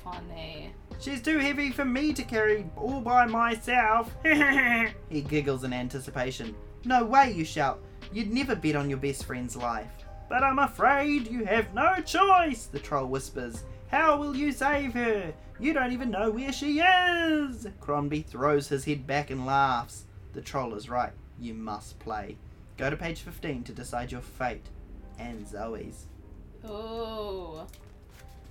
[0.03, 0.73] Funny.
[1.01, 4.13] She's too heavy for me to carry all by myself.
[5.09, 6.55] he giggles in anticipation.
[6.85, 7.81] No way, you shout.
[8.13, 9.91] You'd never bet on your best friend's life.
[10.29, 13.65] But I'm afraid you have no choice, the troll whispers.
[13.89, 15.33] How will you save her?
[15.61, 17.67] You don't even know where she is.
[17.81, 20.05] Cronby throws his head back and laughs.
[20.33, 21.13] The troll is right.
[21.41, 22.37] You must play.
[22.77, 24.67] Go to page 15 to decide your fate
[25.19, 26.07] and Zoe's.
[26.65, 27.67] Oh.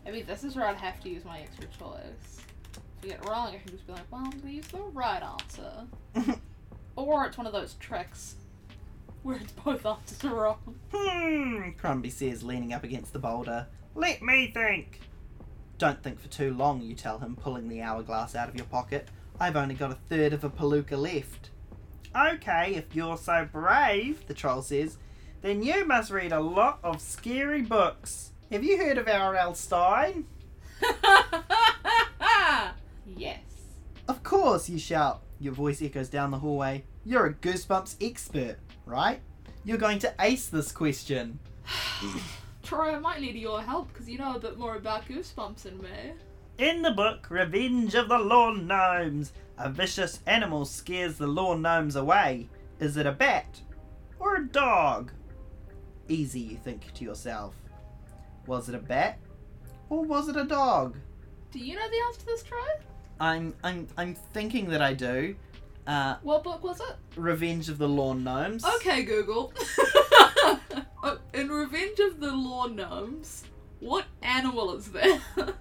[0.06, 2.42] I mean, this is where I'd have to use my extra choice.
[2.74, 4.80] If I get it wrong, I can just be like, well, I'm gonna use the
[4.80, 6.38] right answer.
[6.98, 8.36] Or it's one of those tricks
[9.22, 10.76] where it's both answers are wrong.
[10.92, 13.68] Hmm, Crumby says, leaning up against the boulder.
[13.94, 15.02] Let me think.
[15.78, 19.10] Don't think for too long, you tell him, pulling the hourglass out of your pocket.
[19.40, 21.52] I've only got a third of a palooka left.
[22.18, 24.98] Okay, if you're so brave, the troll says,
[25.42, 28.32] then you must read a lot of scary books.
[28.52, 29.54] Have you heard of R.L.
[29.54, 30.26] Stine?
[33.06, 33.40] yes.
[34.08, 35.22] Of course, you shout.
[35.40, 36.86] Your voice echoes down the hallway.
[37.06, 38.58] You're a Goosebumps expert,
[38.88, 39.20] right?
[39.64, 41.38] You're going to ace this question.
[42.64, 45.78] Troy, I might need your help because you know a bit more about Goosebumps than
[45.82, 46.14] me.
[46.58, 51.96] In the book Revenge of the Lawn Gnomes, a vicious animal scares the lawn gnomes
[51.96, 52.48] away.
[52.80, 53.60] Is it a bat
[54.20, 55.12] or a dog?
[56.08, 57.54] Easy, you think to yourself.
[58.48, 59.20] Was it a bat
[59.90, 60.98] or was it a dog?
[61.52, 62.60] Do you know the answer to this, Troy?
[63.20, 65.36] I'm I'm I'm thinking that I do.
[65.86, 66.96] Uh, What book was it?
[67.16, 68.66] Revenge of the Lawn Gnomes.
[68.78, 69.54] Okay, Google.
[71.04, 73.44] Uh, In Revenge of the Lawn Gnomes,
[73.80, 75.22] what animal is there?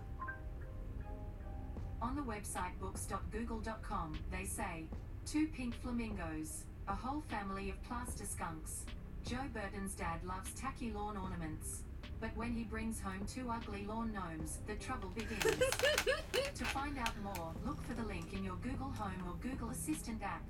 [2.02, 4.84] On the website books.google.com, they say
[5.24, 8.84] two pink flamingos, a whole family of plaster skunks.
[9.24, 11.82] Joe Burton's dad loves tacky lawn ornaments.
[12.20, 15.42] But when he brings home two ugly lawn gnomes, the trouble begins.
[16.54, 20.22] to find out more, look for the link in your Google Home or Google Assistant
[20.22, 20.42] app.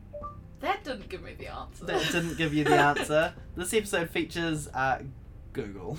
[0.61, 1.86] that didn't give me the answer.
[1.86, 3.34] That didn't give you the answer.
[3.57, 4.99] This episode features uh,
[5.53, 5.99] Google.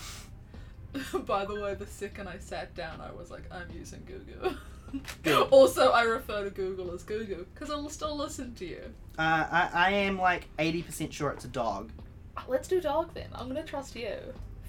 [1.25, 4.55] By the way, the second I sat down, I was like, I'm using Google.
[5.51, 8.81] Also, I refer to Google as Google because I'll still listen to you.
[9.17, 11.91] Uh, I, I am like 80% sure it's a dog.
[12.47, 13.27] Let's do dog then.
[13.33, 14.17] I'm gonna trust you.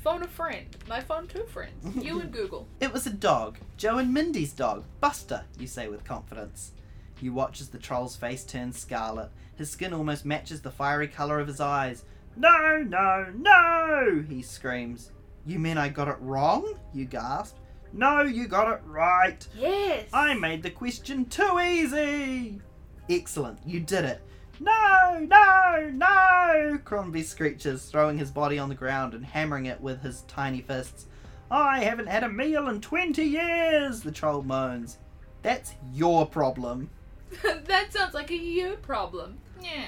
[0.03, 0.67] Phone a friend.
[0.91, 1.97] I phone two friends.
[1.97, 2.67] You and Google.
[2.81, 3.59] It was a dog.
[3.77, 4.85] Joe and Mindy's dog.
[5.01, 6.73] Buster, you say with confidence.
[7.21, 9.31] You watch as the troll's face turns scarlet.
[9.57, 12.05] His skin almost matches the fiery colour of his eyes.
[12.37, 14.25] No, no, no!
[14.29, 15.11] He screams.
[15.45, 16.75] You mean I got it wrong?
[16.95, 17.57] You gasp.
[17.93, 19.47] No, you got it right.
[19.57, 20.09] Yes.
[20.13, 22.61] I made the question too easy.
[23.09, 24.21] Excellent, you did it.
[24.61, 26.79] No, no, no!
[26.85, 31.07] Crombie screeches, throwing his body on the ground and hammering it with his tiny fists.
[31.51, 34.99] I haven't had a meal in 20 years, the troll moans.
[35.43, 36.91] That's your problem.
[37.43, 39.39] that sounds like a you problem.
[39.63, 39.87] Yeah.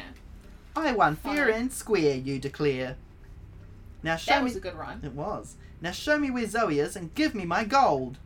[0.77, 2.97] I won fair and square, you declare.
[4.03, 4.45] Now show That me.
[4.45, 5.01] was a good rhyme.
[5.05, 5.57] It was.
[5.81, 8.19] Now show me where Zoe is and give me my gold.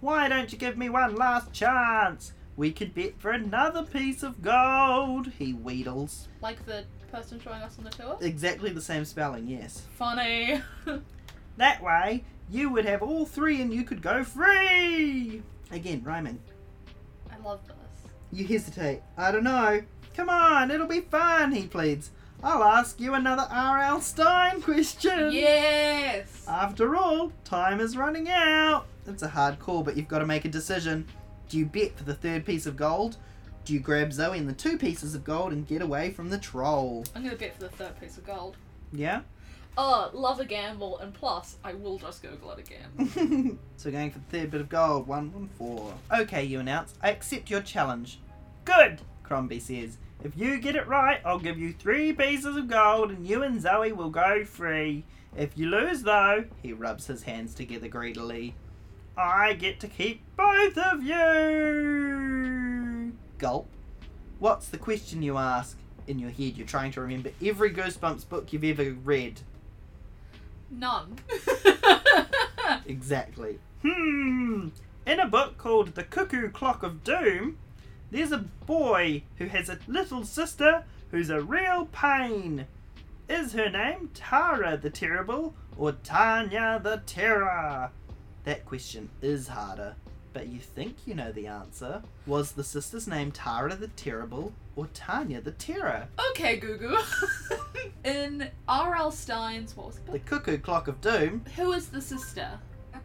[0.00, 2.32] Why don't you give me one last chance?
[2.56, 6.28] We could bet for another piece of gold, he wheedles.
[6.40, 8.16] Like the person showing us on the tour.
[8.20, 9.82] Exactly the same spelling, yes.
[9.96, 10.62] Funny.
[11.58, 15.42] That way, you would have all three and you could go free!
[15.70, 16.38] Again, rhyming.
[17.32, 17.76] I love this.
[18.30, 19.00] You hesitate.
[19.16, 19.80] I don't know.
[20.14, 22.10] Come on, it'll be fun, he pleads.
[22.46, 24.00] I'll ask you another R.L.
[24.00, 25.32] Stine question.
[25.32, 26.44] Yes.
[26.46, 28.86] After all, time is running out.
[29.04, 31.08] It's a hard call, but you've got to make a decision.
[31.48, 33.16] Do you bet for the third piece of gold?
[33.64, 36.38] Do you grab Zoe and the two pieces of gold and get away from the
[36.38, 37.04] troll?
[37.16, 38.56] I'm gonna bet for the third piece of gold.
[38.92, 39.22] Yeah?
[39.76, 43.58] Oh, love a gamble, and plus, I will just Google it again.
[43.76, 45.08] so going for the third bit of gold.
[45.08, 45.92] One, one, four.
[46.16, 46.94] Okay, you announce.
[47.02, 48.20] I accept your challenge.
[48.64, 49.98] Good, Crombie says.
[50.22, 53.60] If you get it right, I'll give you three pieces of gold and you and
[53.60, 55.04] Zoe will go free.
[55.36, 58.54] If you lose, though, he rubs his hands together greedily.
[59.16, 62.26] I get to keep both of you.
[63.38, 63.68] Gulp.
[64.38, 65.78] What's the question you ask?
[66.06, 69.40] In your head, you're trying to remember every Goosebumps book you've ever read.
[70.70, 71.16] None.
[72.86, 73.58] Exactly.
[73.82, 74.68] Hmm.
[75.06, 77.58] In a book called The Cuckoo Clock of Doom,
[78.10, 82.66] there's a boy who has a little sister who's a real pain.
[83.28, 87.90] Is her name Tara the Terrible or Tanya the Terror?
[88.44, 89.96] That question is harder,
[90.32, 92.02] but you think you know the answer.
[92.26, 96.06] Was the sister's name Tara the Terrible or Tanya the Terror?
[96.30, 96.98] okay, Google.
[98.04, 99.10] In R.L.
[99.10, 100.18] Stine's, what was the The?
[100.20, 101.44] Cuckoo Clock of Doom.
[101.56, 102.50] Who is the sister?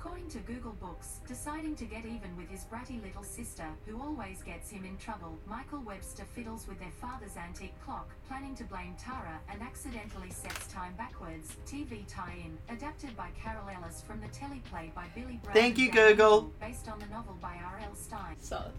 [0.03, 4.41] According to Google Books, deciding to get even with his bratty little sister, who always
[4.41, 8.95] gets him in trouble, Michael Webster fiddles with their father's antique clock, planning to blame
[8.99, 11.55] Tara, and accidentally sets time backwards.
[11.67, 15.53] TV tie-in, adapted by Carol Ellis from the teleplay by Billy Brown.
[15.53, 16.51] Thank you, and Google.
[16.59, 17.93] Based on the novel by R.L.
[17.93, 18.37] Stine.
[18.39, 18.71] So,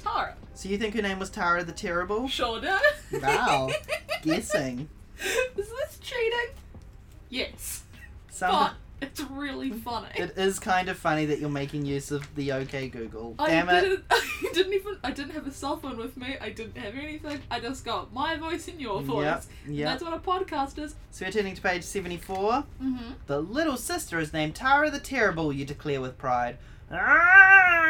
[0.00, 0.34] Tara.
[0.54, 2.26] So you think her name was Tara the Terrible?
[2.26, 2.76] Sure do.
[3.22, 3.70] Wow.
[4.22, 4.88] Guessing.
[5.56, 6.56] Is this cheating?
[7.28, 7.84] Yes.
[8.30, 8.72] Some But
[9.02, 10.08] it's really funny.
[10.16, 13.34] It is kind of funny that you're making use of the OK Google.
[13.38, 13.80] I Damn it.
[13.82, 14.04] didn't.
[14.10, 14.96] I didn't even.
[15.04, 16.36] I didn't have a cell phone with me.
[16.40, 17.40] I didn't have anything.
[17.50, 19.24] I just got my voice and your voice.
[19.24, 19.88] Yep, yep.
[19.88, 20.94] That's what a podcast is.
[21.10, 22.64] So we're turning to page 74.
[22.82, 22.96] Mm-hmm.
[23.26, 26.56] The little sister is named Tara the Terrible, you declare with pride.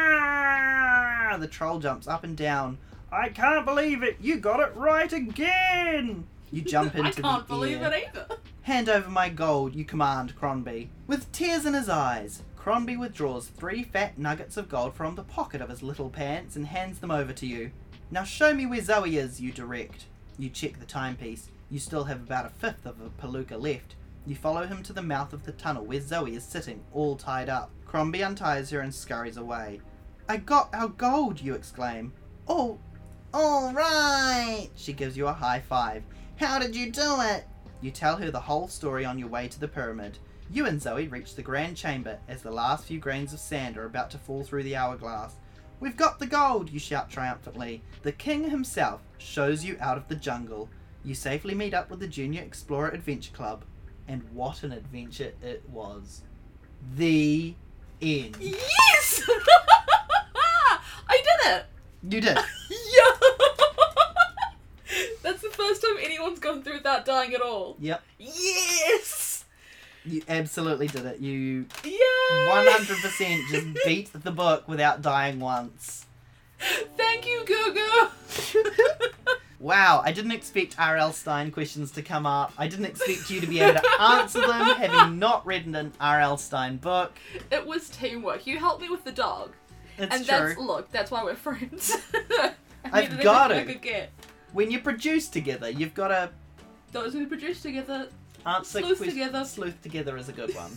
[0.07, 1.36] Ah!
[1.38, 2.78] The troll jumps up and down.
[3.12, 4.16] I can't believe it!
[4.20, 6.24] You got it right again!
[6.50, 7.28] You jump into the.
[7.28, 7.92] I can't the believe air.
[7.92, 8.26] it either.
[8.66, 10.88] Hand over my gold, you command Cronby.
[11.06, 15.60] With tears in his eyes, Cronby withdraws three fat nuggets of gold from the pocket
[15.60, 17.70] of his little pants and hands them over to you.
[18.10, 20.06] Now show me where Zoe is, you direct.
[20.36, 21.48] You check the timepiece.
[21.70, 23.94] You still have about a fifth of a palooka left.
[24.26, 27.48] You follow him to the mouth of the tunnel where Zoe is sitting, all tied
[27.48, 27.70] up.
[27.84, 29.80] Crombie unties her and scurries away.
[30.28, 32.12] I got our gold, you exclaim.
[32.48, 32.80] Oh,
[33.32, 34.70] all right.
[34.74, 36.02] She gives you a high five.
[36.34, 37.44] How did you do it?
[37.80, 40.18] You tell her the whole story on your way to the pyramid.
[40.50, 43.84] You and Zoe reach the grand chamber as the last few grains of sand are
[43.84, 45.34] about to fall through the hourglass.
[45.78, 47.82] We've got the gold, you shout triumphantly.
[48.02, 50.68] The king himself shows you out of the jungle.
[51.04, 53.64] You safely meet up with the Junior Explorer Adventure Club.
[54.08, 56.22] And what an adventure it was.
[56.96, 57.54] The
[58.00, 58.36] end.
[58.40, 59.22] Yes!
[61.08, 61.66] I did it!
[62.08, 62.38] You did.
[62.70, 63.26] Yeah!
[65.22, 67.76] That's the first time anyone's gone through without dying at all.
[67.80, 68.03] Yep.
[68.18, 69.44] Yes!
[70.05, 71.20] You absolutely did it.
[71.20, 71.99] You Yay!
[72.30, 76.07] 100% just beat the book without dying once.
[76.97, 79.01] Thank you, Gugu!
[79.59, 81.12] Wow, I didn't expect R.L.
[81.12, 82.53] Stine questions to come up.
[82.59, 86.36] I didn't expect you to be able to answer them having not read an R.L.
[86.36, 87.18] Stine book.
[87.51, 88.47] it was teamwork.
[88.47, 89.53] You helped me with the dog.
[89.99, 90.49] It's and true.
[90.49, 91.97] that's look, that's why we're friends.
[92.84, 94.11] I've got it.
[94.57, 94.68] I could get.
[94.68, 96.30] When you produce together, you've got to
[96.92, 98.09] Those who produce together.
[98.44, 99.44] answer Sleuth ques- together.
[99.44, 100.72] Sleuth together is a good one.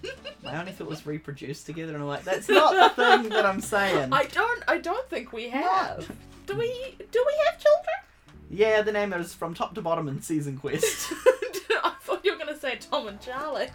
[0.46, 3.46] I only thought it was reproduced together, and I'm like, that's not the thing that
[3.46, 4.12] I'm saying.
[4.12, 4.62] I don't.
[4.68, 6.10] I don't think we have.
[6.46, 6.96] Do we?
[7.10, 7.94] Do we have children?
[8.50, 11.12] Yeah, the name is from top to bottom in Season Quest.
[11.82, 13.68] I thought you were gonna say Tom and Charlie.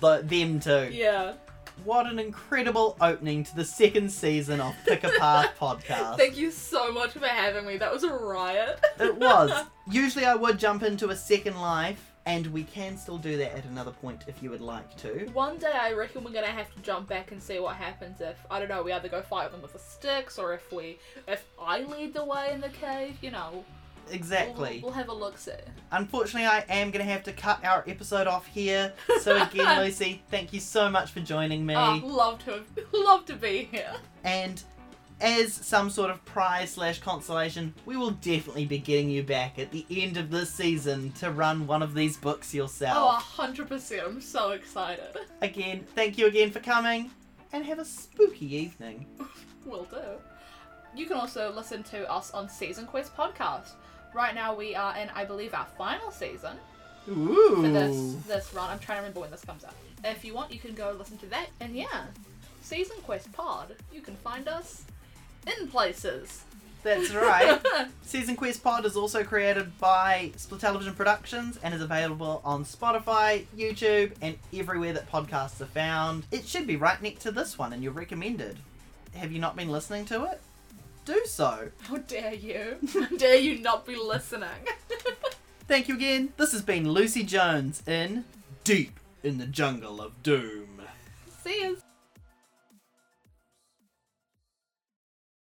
[0.00, 0.88] the, them too.
[0.90, 1.34] Yeah.
[1.82, 6.16] What an incredible opening to the second season of Pick a Path podcast.
[6.16, 7.76] Thank you so much for having me.
[7.76, 8.80] That was a riot.
[9.00, 9.50] It was.
[9.90, 13.64] Usually I would jump into a second life, and we can still do that at
[13.66, 15.28] another point if you would like to.
[15.34, 18.38] One day I reckon we're gonna have to jump back and see what happens if
[18.50, 18.82] I don't know.
[18.82, 20.98] We either go fight them with the sticks, or if we,
[21.28, 23.18] if I lead the way in the cave.
[23.20, 23.64] You know,
[24.10, 24.80] Exactly.
[24.82, 25.38] We'll, we'll have a look.
[25.38, 25.52] See.
[25.92, 28.92] Unfortunately, I am going to have to cut our episode off here.
[29.20, 31.74] So again, Lucy, thank you so much for joining me.
[31.74, 33.94] Ah, oh, love to love to be here.
[34.22, 34.62] And
[35.20, 39.70] as some sort of prize slash consolation, we will definitely be getting you back at
[39.70, 42.96] the end of this season to run one of these books yourself.
[42.96, 43.22] Oh, yourself.
[43.22, 44.02] hundred percent.
[44.04, 45.16] I'm so excited.
[45.40, 47.10] Again, thank you again for coming,
[47.52, 49.06] and have a spooky evening.
[49.64, 50.02] Will do.
[50.94, 53.72] You can also listen to us on Season Quest podcast.
[54.14, 56.56] Right now we are in, I believe, our final season
[57.10, 57.56] Ooh.
[57.56, 58.70] for this this run.
[58.70, 59.74] I'm trying to remember when this comes out.
[60.04, 61.48] If you want, you can go listen to that.
[61.60, 62.04] And yeah,
[62.62, 63.74] Season Quest Pod.
[63.92, 64.84] You can find us
[65.46, 66.44] in places.
[66.84, 67.60] That's right.
[68.02, 74.12] Season Quest Pod is also created by SPLITelevision Productions and is available on Spotify, YouTube,
[74.20, 76.24] and everywhere that podcasts are found.
[76.30, 78.58] It should be right next to this one, and you're recommended.
[79.14, 80.40] Have you not been listening to it?
[81.04, 81.68] Do so.
[81.82, 82.78] How dare you?
[82.94, 84.48] How dare you not be listening?
[85.68, 86.32] Thank you again.
[86.38, 88.24] This has been Lucy Jones in
[88.64, 90.80] Deep in the Jungle of Doom.
[91.42, 91.78] See you.